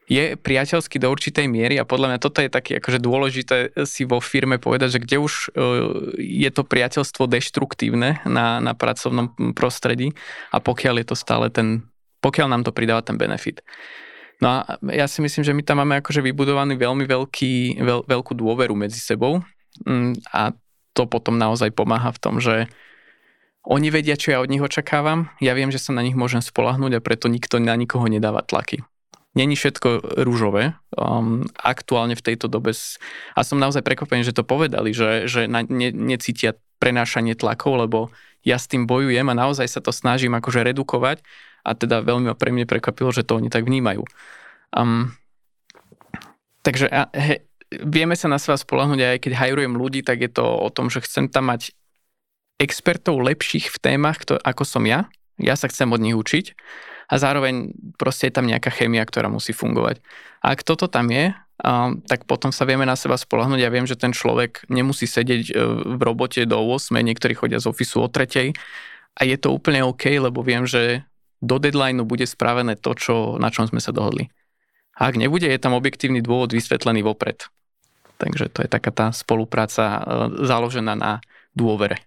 je 0.07 0.39
priateľský 0.39 1.03
do 1.03 1.11
určitej 1.11 1.51
miery 1.51 1.75
a 1.75 1.83
podľa 1.83 2.15
mňa 2.15 2.19
toto 2.23 2.39
je 2.39 2.47
také 2.47 2.79
akože 2.79 3.03
dôležité 3.03 3.75
si 3.83 4.07
vo 4.07 4.23
firme 4.23 4.55
povedať, 4.55 4.95
že 4.95 5.03
kde 5.03 5.17
už 5.19 5.33
uh, 5.51 6.15
je 6.15 6.47
to 6.47 6.63
priateľstvo 6.63 7.27
deštruktívne 7.27 8.23
na, 8.23 8.63
na 8.63 8.71
pracovnom 8.71 9.35
prostredí 9.51 10.15
a 10.55 10.63
pokiaľ 10.63 11.03
je 11.03 11.07
to 11.11 11.15
stále 11.19 11.51
ten, 11.51 11.83
pokiaľ 12.23 12.47
nám 12.47 12.63
to 12.63 12.71
pridáva 12.71 13.03
ten 13.03 13.19
benefit. 13.19 13.59
No 14.39 14.63
a 14.63 14.77
ja 14.93 15.09
si 15.09 15.19
myslím, 15.19 15.43
že 15.43 15.51
my 15.51 15.65
tam 15.65 15.81
máme 15.83 15.99
akože 15.99 16.21
vybudovaný 16.21 16.77
veľmi 16.77 17.03
veľký, 17.09 17.81
veľ, 17.81 18.05
veľkú 18.05 18.37
dôveru 18.37 18.77
medzi 18.77 19.01
sebou 19.01 19.41
mm, 19.83 20.29
a 20.31 20.55
to 20.93 21.03
potom 21.05 21.35
naozaj 21.35 21.73
pomáha 21.73 22.09
v 22.15 22.21
tom, 22.21 22.39
že 22.39 22.69
oni 23.67 23.91
vedia, 23.91 24.15
čo 24.15 24.31
ja 24.31 24.39
od 24.39 24.47
nich 24.47 24.63
očakávam, 24.63 25.27
ja 25.43 25.51
viem, 25.51 25.67
že 25.67 25.83
sa 25.83 25.91
na 25.91 25.99
nich 25.99 26.15
môžem 26.15 26.39
spolahnúť 26.39 26.97
a 26.97 27.03
preto 27.03 27.27
nikto 27.27 27.59
na 27.59 27.75
nikoho 27.75 28.07
nedáva 28.07 28.39
tlaky. 28.39 28.79
Není 29.35 29.53
všetko 29.59 30.17
rúžové 30.23 30.73
um, 30.97 31.45
aktuálne 31.61 32.17
v 32.17 32.25
tejto 32.25 32.49
dobe. 32.49 32.73
A 33.37 33.39
som 33.43 33.61
naozaj 33.61 33.85
prekvapený, 33.85 34.25
že 34.25 34.33
to 34.33 34.47
povedali, 34.47 34.95
že, 34.95 35.29
že 35.29 35.45
na, 35.45 35.61
ne, 35.61 35.93
necítia 35.93 36.57
prenášanie 36.81 37.37
tlakov, 37.37 37.77
lebo 37.77 37.99
ja 38.41 38.55
s 38.57 38.65
tým 38.71 38.87
bojujem 38.87 39.27
a 39.29 39.37
naozaj 39.37 39.67
sa 39.67 39.83
to 39.83 39.91
snažím 39.91 40.33
akože 40.33 40.63
redukovať 40.63 41.21
a 41.67 41.75
teda 41.75 42.01
veľmi 42.01 42.33
pre 42.39 42.49
mňa 42.55 42.65
prekvapilo, 42.65 43.11
že 43.11 43.27
to 43.27 43.37
oni 43.37 43.51
tak 43.51 43.67
vnímajú. 43.67 44.07
Um, 44.71 45.13
takže 46.63 46.87
he, 47.13 47.43
vieme 47.69 48.15
sa 48.15 48.31
na 48.31 48.39
seba 48.39 48.55
spolahnuť 48.55 48.99
aj 49.03 49.17
keď 49.21 49.31
hajrujem 49.35 49.75
ľudí, 49.75 50.01
tak 50.01 50.23
je 50.23 50.31
to 50.31 50.45
o 50.47 50.69
tom, 50.71 50.87
že 50.87 51.03
chcem 51.03 51.27
tam 51.27 51.51
mať 51.51 51.75
expertov 52.57 53.21
lepších 53.21 53.69
v 53.69 53.77
témach, 53.77 54.21
kto, 54.21 54.37
ako 54.41 54.63
som 54.65 54.83
ja. 54.85 55.09
Ja 55.37 55.53
sa 55.53 55.69
chcem 55.69 55.89
od 55.93 56.01
nich 56.01 56.17
učiť 56.17 56.57
a 57.07 57.13
zároveň 57.15 57.71
proste 57.95 58.27
je 58.27 58.35
tam 58.35 58.49
nejaká 58.49 58.73
chémia, 58.73 59.05
ktorá 59.05 59.31
musí 59.31 59.55
fungovať. 59.55 60.03
A 60.43 60.57
ak 60.57 60.65
toto 60.65 60.91
tam 60.91 61.07
je, 61.07 61.31
um, 61.63 62.01
tak 62.03 62.27
potom 62.27 62.51
sa 62.51 62.67
vieme 62.67 62.83
na 62.83 62.99
seba 62.99 63.15
spolahnuť. 63.15 63.59
Ja 63.61 63.71
viem, 63.71 63.87
že 63.87 63.95
ten 63.95 64.11
človek 64.11 64.67
nemusí 64.67 65.07
sedieť 65.07 65.43
e, 65.49 65.53
v 65.95 66.01
robote 66.01 66.43
do 66.43 66.59
8, 66.59 66.91
niektorí 66.99 67.37
chodia 67.37 67.63
z 67.63 67.69
ofisu 67.71 68.03
o 68.03 68.07
3 68.11 68.51
a 69.17 69.21
je 69.25 69.37
to 69.39 69.49
úplne 69.49 69.81
OK, 69.87 70.19
lebo 70.19 70.43
viem, 70.45 70.67
že 70.67 71.07
do 71.41 71.61
deadlineu 71.61 72.05
bude 72.05 72.25
spravené 72.25 72.75
to, 72.77 72.97
čo, 72.97 73.15
na 73.37 73.53
čom 73.53 73.69
sme 73.69 73.81
sa 73.81 73.93
dohodli. 73.93 74.29
A 74.97 75.09
ak 75.09 75.15
nebude, 75.15 75.45
je 75.45 75.61
tam 75.61 75.77
objektívny 75.77 76.25
dôvod 76.25 76.49
vysvetlený 76.51 77.05
vopred. 77.05 77.45
Takže 78.17 78.49
to 78.49 78.65
je 78.65 78.69
taká 78.69 78.89
tá 78.89 79.07
spolupráca 79.13 79.85
e, 79.85 79.99
založená 80.43 80.97
na 80.97 81.21
dôvere. 81.53 82.01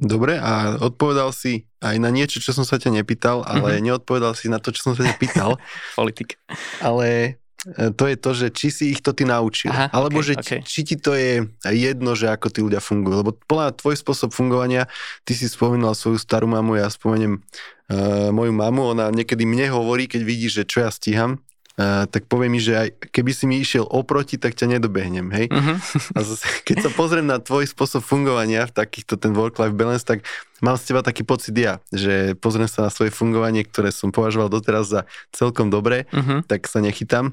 Dobre, 0.00 0.40
a 0.40 0.80
odpovedal 0.80 1.28
si 1.36 1.68
aj 1.84 2.00
na 2.00 2.08
niečo, 2.08 2.40
čo 2.40 2.56
som 2.56 2.64
sa 2.64 2.80
ťa 2.80 2.88
nepýtal, 2.88 3.44
ale 3.44 3.76
mm-hmm. 3.76 3.84
neodpovedal 3.84 4.32
si 4.32 4.48
na 4.48 4.56
to, 4.56 4.72
čo 4.72 4.90
som 4.90 4.92
sa 4.96 5.04
ťa 5.04 5.14
pýtal. 5.20 5.60
Politik. 6.00 6.40
Ale 6.80 7.36
e, 7.76 7.92
to 7.92 8.08
je 8.08 8.16
to, 8.16 8.30
že 8.32 8.46
či 8.48 8.72
si 8.72 8.84
ich 8.96 9.04
to 9.04 9.12
ty 9.12 9.28
naučil. 9.28 9.68
Aha, 9.68 9.92
alebo 9.92 10.24
okay, 10.24 10.28
že 10.28 10.34
okay. 10.40 10.60
Či, 10.64 10.72
či 10.72 10.80
ti 10.88 10.96
to 10.96 11.12
je 11.12 11.44
jedno, 11.68 12.16
že 12.16 12.32
ako 12.32 12.48
tí 12.48 12.64
ľudia 12.64 12.80
fungujú. 12.80 13.20
Lebo 13.20 13.36
podľa 13.44 13.76
tvoj 13.76 14.00
spôsob 14.00 14.32
fungovania, 14.32 14.88
ty 15.28 15.36
si 15.36 15.44
spomínal 15.52 15.92
svoju 15.92 16.16
starú 16.16 16.48
mamu, 16.48 16.80
ja 16.80 16.88
spomeniem 16.88 17.36
uh, 17.36 18.32
moju 18.32 18.56
mamu, 18.56 18.96
ona 18.96 19.12
niekedy 19.12 19.44
mne 19.44 19.68
hovorí, 19.68 20.08
keď 20.08 20.22
vidí, 20.24 20.48
že 20.48 20.64
čo 20.64 20.80
ja 20.80 20.88
stíham, 20.88 21.44
Tak 21.80 22.28
povie 22.28 22.52
mi, 22.52 22.60
že 22.60 22.76
aj 22.76 22.88
keby 23.08 23.32
si 23.32 23.48
mi 23.48 23.56
išiel 23.56 23.88
oproti, 23.88 24.36
tak 24.36 24.52
ťa 24.52 24.76
nedobehnem, 24.76 25.32
hej. 25.32 25.48
Uh-huh. 25.48 25.80
A 26.12 26.20
zase, 26.20 26.44
keď 26.68 26.84
sa 26.84 26.90
pozriem 26.92 27.24
na 27.24 27.40
tvoj 27.40 27.64
spôsob 27.64 28.04
fungovania 28.04 28.68
v 28.68 28.76
takýchto 28.76 29.16
ten 29.16 29.32
work-life 29.32 29.72
balance, 29.72 30.04
tak 30.04 30.20
mám 30.60 30.76
z 30.76 30.92
teba 30.92 31.00
taký 31.00 31.24
pocit 31.24 31.56
ja, 31.56 31.80
že 31.88 32.36
pozriem 32.36 32.68
sa 32.68 32.84
na 32.84 32.90
svoje 32.92 33.08
fungovanie, 33.08 33.64
ktoré 33.64 33.96
som 33.96 34.12
považoval 34.12 34.52
doteraz 34.52 34.92
za 34.92 35.00
celkom 35.32 35.72
dobré, 35.72 36.04
uh-huh. 36.12 36.44
tak 36.44 36.68
sa 36.68 36.84
nechytám. 36.84 37.32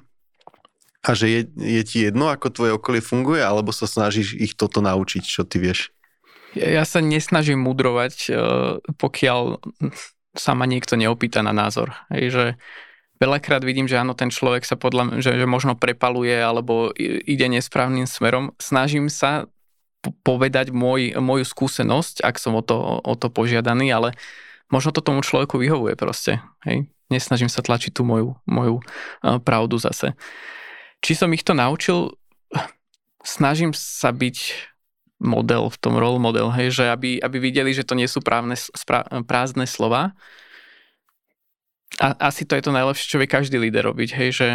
A 1.03 1.09
že 1.11 1.27
je, 1.27 1.41
je 1.59 1.81
ti 1.83 1.97
jedno, 2.07 2.31
ako 2.31 2.47
tvoje 2.47 2.71
okolie 2.71 3.03
funguje, 3.03 3.43
alebo 3.43 3.75
sa 3.75 3.83
snažíš 3.83 4.39
ich 4.39 4.55
toto 4.55 4.79
naučiť, 4.79 5.27
čo 5.27 5.43
ty 5.43 5.59
vieš? 5.59 5.91
Ja, 6.55 6.81
ja 6.81 6.83
sa 6.87 7.03
nesnažím 7.03 7.59
mudrovať, 7.59 8.31
pokiaľ 8.95 9.59
sa 10.37 10.51
ma 10.55 10.69
niekto 10.69 10.95
neopýta 10.95 11.43
na 11.43 11.51
názor. 11.51 11.97
Hej, 12.13 12.25
že 12.31 12.45
veľakrát 13.17 13.61
vidím, 13.65 13.89
že 13.89 13.99
áno, 13.99 14.13
ten 14.17 14.29
človek 14.29 14.65
sa 14.65 14.77
podľa 14.77 15.21
že, 15.21 15.37
že 15.37 15.45
možno 15.49 15.77
prepaluje 15.77 16.33
alebo 16.33 16.93
ide 16.99 17.47
nesprávnym 17.49 18.05
smerom. 18.05 18.53
Snažím 18.61 19.09
sa 19.09 19.49
povedať 20.23 20.71
môj, 20.71 21.17
moju 21.17 21.43
skúsenosť, 21.43 22.23
ak 22.23 22.37
som 22.37 22.55
o 22.55 22.63
to, 22.63 22.77
o 23.01 23.13
to 23.17 23.27
požiadaný, 23.27 23.91
ale 23.91 24.13
možno 24.71 24.93
to 24.93 25.01
tomu 25.03 25.25
človeku 25.25 25.57
vyhovuje 25.57 25.97
proste. 25.97 26.39
Hej? 26.63 26.87
Nesnažím 27.07 27.49
sa 27.51 27.63
tlačiť 27.63 27.91
tú 27.95 28.03
moju, 28.03 28.35
moju 28.47 28.83
pravdu 29.43 29.79
zase. 29.79 30.13
Či 30.99 31.15
som 31.15 31.31
ich 31.31 31.43
to 31.43 31.55
naučil? 31.55 32.15
Snažím 33.23 33.71
sa 33.75 34.11
byť 34.11 34.37
model 35.17 35.73
v 35.73 35.77
tom 35.81 35.97
role 35.97 36.21
model, 36.21 36.53
hej, 36.53 36.69
že 36.69 36.85
aby, 36.93 37.17
aby 37.17 37.37
videli, 37.41 37.73
že 37.73 37.81
to 37.81 37.97
nie 37.97 38.05
sú 38.05 38.21
právne, 38.21 38.53
sprá, 38.53 39.01
prázdne 39.25 39.65
slova, 39.65 40.13
a 41.97 42.29
asi 42.29 42.45
to 42.45 42.53
je 42.53 42.63
to 42.65 42.75
najlepšie, 42.75 43.09
čo 43.09 43.17
vie 43.17 43.29
každý 43.29 43.57
líder 43.57 43.89
robiť, 43.89 44.09
hej, 44.13 44.29
že 44.33 44.47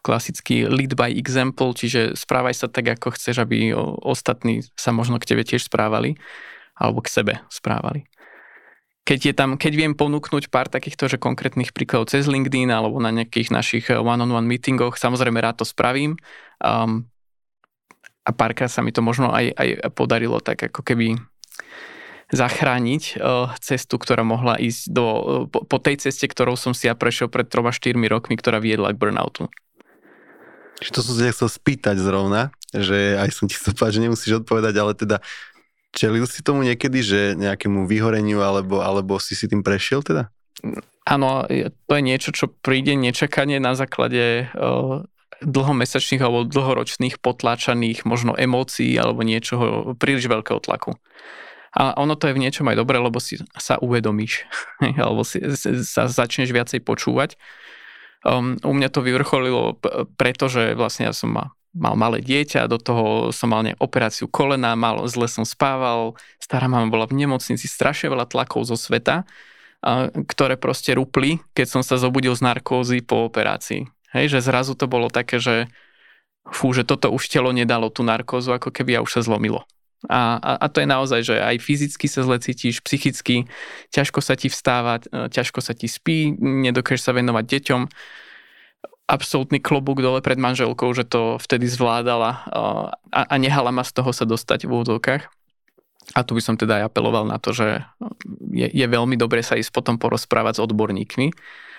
klasický 0.00 0.64
lead 0.64 0.96
by 0.96 1.12
example, 1.12 1.76
čiže 1.76 2.16
správaj 2.16 2.54
sa 2.56 2.66
tak, 2.70 2.88
ako 2.96 3.12
chceš, 3.12 3.44
aby 3.44 3.76
ostatní 4.00 4.64
sa 4.72 4.94
možno 4.94 5.20
k 5.20 5.28
tebe 5.28 5.44
tiež 5.44 5.68
správali, 5.68 6.16
alebo 6.78 7.04
k 7.04 7.12
sebe 7.12 7.34
správali. 7.52 8.08
Keď, 9.04 9.20
je 9.20 9.34
tam, 9.36 9.56
keď 9.56 9.72
viem 9.72 9.92
ponúknuť 9.96 10.52
pár 10.52 10.68
takýchto 10.68 11.08
že 11.08 11.16
konkrétnych 11.16 11.72
príkladov 11.72 12.12
cez 12.12 12.28
LinkedIn 12.28 12.68
alebo 12.68 13.00
na 13.00 13.08
nejakých 13.08 13.48
našich 13.48 13.84
one-on-one 13.88 14.44
meetingoch, 14.44 15.00
samozrejme 15.00 15.40
rád 15.40 15.64
to 15.64 15.66
spravím. 15.68 16.20
Um, 16.60 17.08
a 18.28 18.30
párkrát 18.36 18.68
sa 18.68 18.84
mi 18.84 18.92
to 18.92 19.00
možno 19.00 19.32
aj, 19.32 19.56
aj 19.56 19.68
podarilo 19.96 20.36
tak 20.44 20.60
ako 20.60 20.84
keby 20.84 21.16
zachrániť 22.28 23.02
uh, 23.16 23.52
cestu, 23.56 23.96
ktorá 23.96 24.20
mohla 24.20 24.60
ísť 24.60 24.82
do, 24.92 25.06
uh, 25.06 25.22
po, 25.48 25.64
po 25.64 25.78
tej 25.80 26.08
ceste, 26.08 26.28
ktorou 26.28 26.60
som 26.60 26.76
si 26.76 26.86
ja 26.86 26.94
prešiel 26.94 27.32
pred 27.32 27.48
3-4 27.48 27.96
rokmi, 28.08 28.36
ktorá 28.36 28.60
viedla 28.60 28.92
k 28.92 29.00
burnoutu. 29.00 29.48
To 30.78 31.00
som 31.02 31.14
sa 31.18 31.34
chcel 31.34 31.50
spýtať 31.50 31.98
zrovna, 31.98 32.54
že 32.70 33.18
aj 33.18 33.34
som 33.34 33.50
ti 33.50 33.58
chcel 33.58 33.74
povedať, 33.74 33.94
že 33.98 34.04
nemusíš 34.04 34.32
odpovedať, 34.44 34.74
ale 34.78 34.92
teda 34.94 35.16
čelil 35.90 36.28
si 36.28 36.44
tomu 36.44 36.62
niekedy, 36.62 36.98
že 37.02 37.20
nejakému 37.34 37.88
vyhoreniu 37.88 38.44
alebo, 38.44 38.84
alebo 38.84 39.18
si 39.18 39.34
si 39.34 39.50
tým 39.50 39.66
prešiel 39.66 40.04
teda? 40.04 40.30
Áno, 41.08 41.48
to 41.88 41.92
je 41.96 42.02
niečo, 42.04 42.30
čo 42.30 42.52
príde 42.52 42.92
nečakanie 42.92 43.58
na 43.58 43.72
základe 43.72 44.52
uh, 44.52 45.02
dlhomesačných 45.40 46.22
alebo 46.22 46.46
dlhoročných 46.46 47.22
potláčaných 47.22 48.04
možno 48.04 48.34
emócií 48.34 48.92
alebo 48.98 49.22
niečoho 49.22 49.94
príliš 49.96 50.28
veľkého 50.28 50.60
tlaku. 50.60 50.98
A 51.76 51.92
ono 52.00 52.16
to 52.16 52.28
je 52.28 52.36
v 52.36 52.42
niečom 52.42 52.64
aj 52.68 52.80
dobré, 52.80 52.96
lebo 52.96 53.20
si 53.20 53.36
sa 53.60 53.76
uvedomíš, 53.80 54.48
alebo 55.02 55.22
si, 55.24 55.40
sa 55.84 56.08
začneš 56.08 56.52
viacej 56.52 56.80
počúvať. 56.80 57.36
Um, 58.26 58.58
u 58.66 58.72
mňa 58.74 58.88
to 58.90 59.04
vyvrcholilo, 59.04 59.78
pretože 60.18 60.74
vlastne 60.74 61.06
ja 61.06 61.14
som 61.14 61.30
mal, 61.30 61.54
mal 61.70 61.94
malé 61.94 62.18
dieťa, 62.18 62.66
do 62.66 62.80
toho 62.80 63.30
som 63.30 63.54
mal 63.54 63.62
operáciu 63.78 64.26
kolena, 64.26 64.74
mal, 64.74 65.06
zle 65.06 65.30
som 65.30 65.46
spával, 65.46 66.18
stará 66.42 66.66
mama 66.66 66.90
bola 66.90 67.06
v 67.06 67.14
nemocnici, 67.14 67.70
strašne 67.70 68.10
veľa 68.10 68.26
tlakov 68.26 68.66
zo 68.66 68.74
sveta, 68.74 69.22
a, 69.78 70.10
ktoré 70.10 70.58
proste 70.58 70.98
rupli, 70.98 71.38
keď 71.54 71.78
som 71.78 71.82
sa 71.86 71.94
zobudil 71.94 72.34
z 72.34 72.42
narkózy 72.42 73.06
po 73.06 73.28
operácii. 73.30 73.86
Hej, 74.10 74.34
že 74.34 74.50
zrazu 74.50 74.74
to 74.74 74.90
bolo 74.90 75.12
také, 75.12 75.38
že 75.38 75.70
fú, 76.48 76.72
že 76.72 76.82
toto 76.82 77.12
už 77.12 77.28
telo 77.28 77.52
nedalo 77.52 77.92
tú 77.92 78.02
narkózu, 78.02 78.56
ako 78.56 78.72
keby 78.72 78.98
ja 78.98 79.00
už 79.04 79.14
sa 79.14 79.22
zlomilo. 79.22 79.68
A, 80.06 80.38
a, 80.38 80.52
a 80.62 80.66
to 80.70 80.78
je 80.78 80.86
naozaj, 80.86 81.20
že 81.26 81.34
aj 81.42 81.58
fyzicky 81.58 82.06
sa 82.06 82.22
zle 82.22 82.38
cítiš, 82.38 82.78
psychicky, 82.86 83.50
ťažko 83.90 84.22
sa 84.22 84.38
ti 84.38 84.46
vstávať, 84.46 85.10
e, 85.10 85.26
ťažko 85.26 85.58
sa 85.58 85.74
ti 85.74 85.90
spí, 85.90 86.30
nedokážeš 86.38 87.02
sa 87.02 87.12
venovať 87.18 87.44
deťom. 87.50 87.82
Absolutný 89.10 89.58
klobúk 89.58 89.98
dole 89.98 90.22
pred 90.22 90.38
manželkou, 90.38 90.94
že 90.94 91.02
to 91.02 91.42
vtedy 91.42 91.66
zvládala 91.66 92.30
e, 92.30 92.38
a, 93.10 93.20
a 93.26 93.34
nehala 93.42 93.74
ma 93.74 93.82
z 93.82 93.98
toho 93.98 94.14
sa 94.14 94.22
dostať 94.22 94.70
v 94.70 94.78
úvodzovkách. 94.78 95.26
A 96.14 96.20
tu 96.22 96.38
by 96.38 96.42
som 96.46 96.54
teda 96.54 96.80
aj 96.80 96.94
apeloval 96.94 97.26
na 97.26 97.42
to, 97.42 97.50
že 97.50 97.82
je, 98.54 98.70
je 98.70 98.86
veľmi 98.86 99.18
dobre 99.18 99.42
sa 99.42 99.58
ísť 99.58 99.74
potom 99.74 99.98
porozprávať 99.98 100.62
s 100.62 100.64
odborníkmi, 100.64 101.34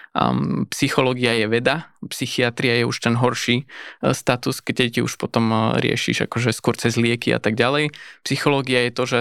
Um, 0.10 0.65
psychológia 0.74 1.38
je 1.38 1.45
veda, 1.45 1.93
psychiatria 2.10 2.82
je 2.82 2.86
už 2.89 2.98
ten 2.98 3.13
horší 3.13 3.69
uh, 4.02 4.10
status, 4.17 4.58
keď 4.58 4.89
ti 4.89 5.00
už 5.06 5.22
potom 5.22 5.54
uh, 5.54 5.60
riešiš 5.78 6.26
akože 6.26 6.50
skôr 6.50 6.74
cez 6.74 6.98
lieky 6.98 7.30
a 7.30 7.38
tak 7.38 7.54
ďalej. 7.54 7.93
Psychológia 8.26 8.89
je 8.89 8.91
to, 8.91 9.04
že 9.06 9.19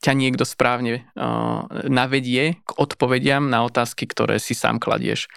ťa 0.00 0.12
niekto 0.16 0.48
správne 0.48 1.04
uh, 1.14 1.68
navedie 1.84 2.64
k 2.64 2.70
odpovediam 2.80 3.52
na 3.52 3.68
otázky, 3.68 4.08
ktoré 4.08 4.40
si 4.40 4.56
sám 4.56 4.80
kladieš. 4.80 5.28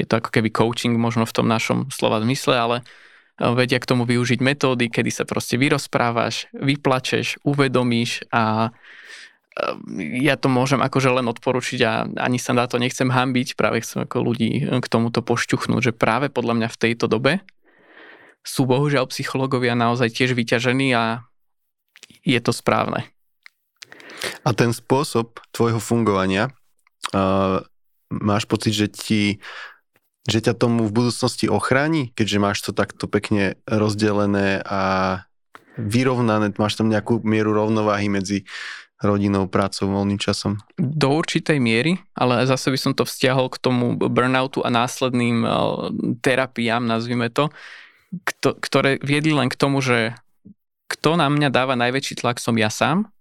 Je 0.00 0.08
to 0.08 0.16
ako 0.16 0.32
keby 0.32 0.48
coaching 0.48 0.96
možno 0.96 1.28
v 1.28 1.34
tom 1.36 1.46
našom 1.46 1.92
slova 1.92 2.24
zmysle, 2.24 2.56
ale 2.56 2.76
vedia 3.38 3.78
k 3.78 3.86
tomu 3.86 4.02
využiť 4.08 4.42
metódy, 4.42 4.90
kedy 4.90 5.10
sa 5.14 5.22
proste 5.22 5.54
vyrozprávaš, 5.54 6.50
vyplačeš, 6.56 7.38
uvedomíš 7.46 8.26
a 8.34 8.74
ja 10.22 10.38
to 10.38 10.46
môžem 10.46 10.78
akože 10.78 11.10
len 11.10 11.26
odporučiť 11.26 11.80
a 11.82 12.06
ani 12.06 12.38
sa 12.38 12.54
na 12.54 12.70
to 12.70 12.78
nechcem 12.78 13.10
hambiť, 13.10 13.58
práve 13.58 13.82
chcem 13.82 14.06
ako 14.06 14.30
ľudí 14.30 14.62
eh, 14.62 14.78
k 14.78 14.86
tomuto 14.86 15.20
pošťuchnúť, 15.20 15.90
že 15.90 15.96
práve 15.96 16.30
podľa 16.30 16.54
mňa 16.62 16.68
v 16.70 16.80
tejto 16.80 17.10
dobe 17.10 17.42
sú 18.46 18.64
bohužiaľ 18.64 19.10
psychológovia 19.10 19.74
naozaj 19.74 20.14
tiež 20.14 20.32
vyťažení 20.32 20.94
a 20.94 21.26
je 22.22 22.38
to 22.40 22.54
správne. 22.54 23.04
A 24.46 24.50
ten 24.56 24.72
spôsob 24.72 25.42
tvojho 25.52 25.78
fungovania, 25.78 26.50
uh, 27.12 27.60
máš 28.08 28.48
pocit, 28.48 28.72
že 28.74 28.88
ti 28.88 29.22
že 30.28 30.44
ťa 30.44 30.60
tomu 30.60 30.84
v 30.84 30.92
budúcnosti 30.92 31.48
ochráni, 31.48 32.12
keďže 32.12 32.36
máš 32.36 32.60
to 32.60 32.76
takto 32.76 33.08
pekne 33.08 33.56
rozdelené 33.64 34.60
a 34.60 34.80
vyrovnané, 35.80 36.52
máš 36.60 36.76
tam 36.76 36.92
nejakú 36.92 37.24
mieru 37.24 37.56
rovnováhy 37.56 38.12
medzi 38.12 38.44
rodinou, 38.98 39.46
prácou, 39.46 39.90
voľným 39.90 40.18
časom? 40.18 40.58
Do 40.74 41.14
určitej 41.14 41.62
miery, 41.62 42.02
ale 42.18 42.46
zase 42.50 42.74
by 42.74 42.78
som 42.78 42.92
to 42.94 43.06
vzťahol 43.06 43.46
k 43.50 43.60
tomu 43.62 43.94
burnoutu 43.94 44.62
a 44.66 44.70
následným 44.74 45.46
eh, 45.46 45.50
terapiám, 46.18 46.82
nazvime 46.82 47.30
to, 47.30 47.50
ktoré 48.40 48.98
viedli 49.04 49.36
len 49.36 49.52
k 49.52 49.58
tomu, 49.58 49.84
že 49.84 50.16
kto 50.88 51.20
na 51.20 51.28
mňa 51.28 51.52
dáva 51.52 51.76
najväčší 51.76 52.24
tlak 52.24 52.40
som 52.40 52.56
ja 52.56 52.72
sám 52.72 53.12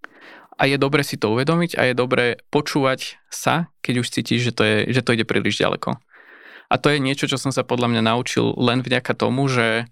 a 0.57 0.63
je 0.65 0.79
dobre 0.79 1.03
si 1.03 1.19
to 1.19 1.35
uvedomiť 1.35 1.75
a 1.77 1.91
je 1.91 1.93
dobre 1.93 2.41
počúvať 2.49 3.19
sa, 3.27 3.69
keď 3.83 3.93
už 4.01 4.07
cítiš, 4.09 4.49
že 4.49 4.53
to, 4.55 4.63
je, 4.63 4.77
že 4.95 5.03
to 5.03 5.13
ide 5.13 5.27
príliš 5.27 5.59
ďaleko. 5.59 5.99
A 6.67 6.75
to 6.75 6.91
je 6.91 6.99
niečo, 6.99 7.29
čo 7.31 7.39
som 7.39 7.51
sa 7.51 7.63
podľa 7.63 7.91
mňa 7.91 8.01
naučil 8.11 8.55
len 8.59 8.83
vďaka 8.83 9.15
tomu, 9.15 9.47
že 9.47 9.87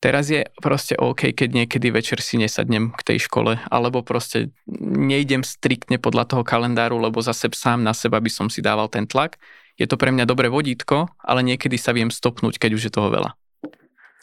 Teraz 0.00 0.32
je 0.32 0.48
proste 0.64 0.96
OK, 0.96 1.36
keď 1.36 1.48
niekedy 1.52 1.92
večer 1.92 2.24
si 2.24 2.40
nesadnem 2.40 2.88
k 2.96 3.04
tej 3.04 3.28
škole, 3.28 3.60
alebo 3.68 4.00
proste 4.00 4.48
nejdem 4.80 5.44
striktne 5.44 6.00
podľa 6.00 6.24
toho 6.24 6.42
kalendáru, 6.42 6.96
lebo 6.96 7.20
zase 7.20 7.52
sám 7.52 7.84
na 7.84 7.92
seba 7.92 8.16
by 8.16 8.32
som 8.32 8.48
si 8.48 8.64
dával 8.64 8.88
ten 8.88 9.04
tlak. 9.04 9.36
Je 9.76 9.84
to 9.84 10.00
pre 10.00 10.08
mňa 10.08 10.24
dobré 10.24 10.48
vodítko, 10.48 11.12
ale 11.20 11.44
niekedy 11.44 11.76
sa 11.76 11.92
viem 11.92 12.08
stopnúť, 12.08 12.56
keď 12.56 12.70
už 12.80 12.82
je 12.88 12.92
toho 12.96 13.12
veľa. 13.12 13.36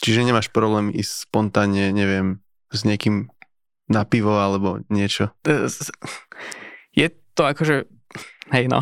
Čiže 0.01 0.25
nemáš 0.25 0.49
problém 0.49 0.89
ísť 0.89 1.29
spontánne, 1.29 1.93
neviem, 1.93 2.41
s 2.73 2.81
niekým 2.81 3.29
na 3.85 4.01
pivo 4.01 4.33
alebo 4.33 4.81
niečo? 4.89 5.29
Je 6.97 7.07
to 7.37 7.45
akože, 7.45 7.85
hej 8.49 8.65
no, 8.65 8.81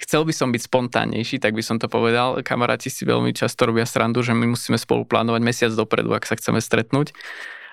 chcel 0.00 0.22
by 0.24 0.32
som 0.32 0.48
byť 0.52 0.62
spontánnejší, 0.68 1.40
tak 1.40 1.56
by 1.56 1.62
som 1.64 1.80
to 1.80 1.88
povedal. 1.88 2.40
Kamaráti 2.40 2.88
si 2.92 3.02
veľmi 3.04 3.32
často 3.32 3.66
robia 3.68 3.88
srandu, 3.88 4.20
že 4.20 4.36
my 4.36 4.54
musíme 4.54 4.76
spolu 4.76 5.08
plánovať 5.08 5.42
mesiac 5.42 5.72
dopredu, 5.72 6.12
ak 6.12 6.28
sa 6.28 6.36
chceme 6.36 6.60
stretnúť. 6.60 7.16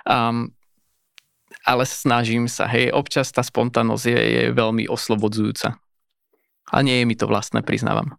Um, 0.08 0.56
ale 1.62 1.86
snažím 1.86 2.50
sa, 2.50 2.66
hej, 2.66 2.90
občas 2.90 3.30
tá 3.30 3.46
spontánnosť 3.46 4.06
je, 4.08 4.20
je 4.20 4.44
veľmi 4.56 4.90
oslobodzujúca. 4.90 5.78
A 6.72 6.78
nie 6.82 7.04
je 7.04 7.06
mi 7.06 7.16
to 7.20 7.28
vlastné, 7.28 7.62
priznávam. 7.62 8.16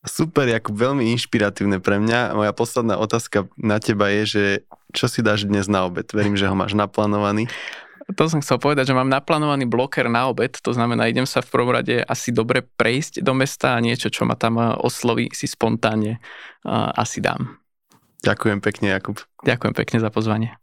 Super, 0.00 0.48
Jakub, 0.48 0.80
veľmi 0.80 1.12
inšpiratívne 1.12 1.76
pre 1.76 2.00
mňa. 2.00 2.32
Moja 2.32 2.52
posledná 2.56 2.96
otázka 2.96 3.52
na 3.60 3.76
teba 3.76 4.08
je, 4.08 4.22
že 4.24 4.44
čo 4.96 5.12
si 5.12 5.20
dáš 5.20 5.44
dnes 5.44 5.68
na 5.68 5.84
obed? 5.84 6.08
Verím, 6.08 6.40
že 6.40 6.48
ho 6.48 6.56
máš 6.56 6.72
naplánovaný. 6.72 7.52
To 8.08 8.24
som 8.26 8.40
chcel 8.40 8.56
povedať, 8.56 8.90
že 8.90 8.96
mám 8.96 9.12
naplánovaný 9.12 9.68
bloker 9.68 10.08
na 10.08 10.28
obed, 10.32 10.56
to 10.56 10.72
znamená, 10.72 11.06
idem 11.08 11.28
sa 11.28 11.44
v 11.44 11.52
prvom 11.52 11.72
rade 11.72 12.00
asi 12.04 12.32
dobre 12.32 12.64
prejsť 12.64 13.20
do 13.20 13.36
mesta 13.36 13.76
a 13.76 13.82
niečo, 13.84 14.08
čo 14.08 14.24
ma 14.24 14.36
tam 14.36 14.56
eh, 14.56 14.72
osloví, 14.80 15.28
si 15.32 15.44
spontánne 15.44 16.20
uh, 16.64 16.92
asi 16.96 17.20
dám. 17.20 17.60
Ďakujem 18.20 18.60
pekne, 18.60 18.92
Jakub. 18.92 19.16
Ďakujem 19.44 19.74
pekne 19.76 19.98
za 20.00 20.12
pozvanie. 20.12 20.59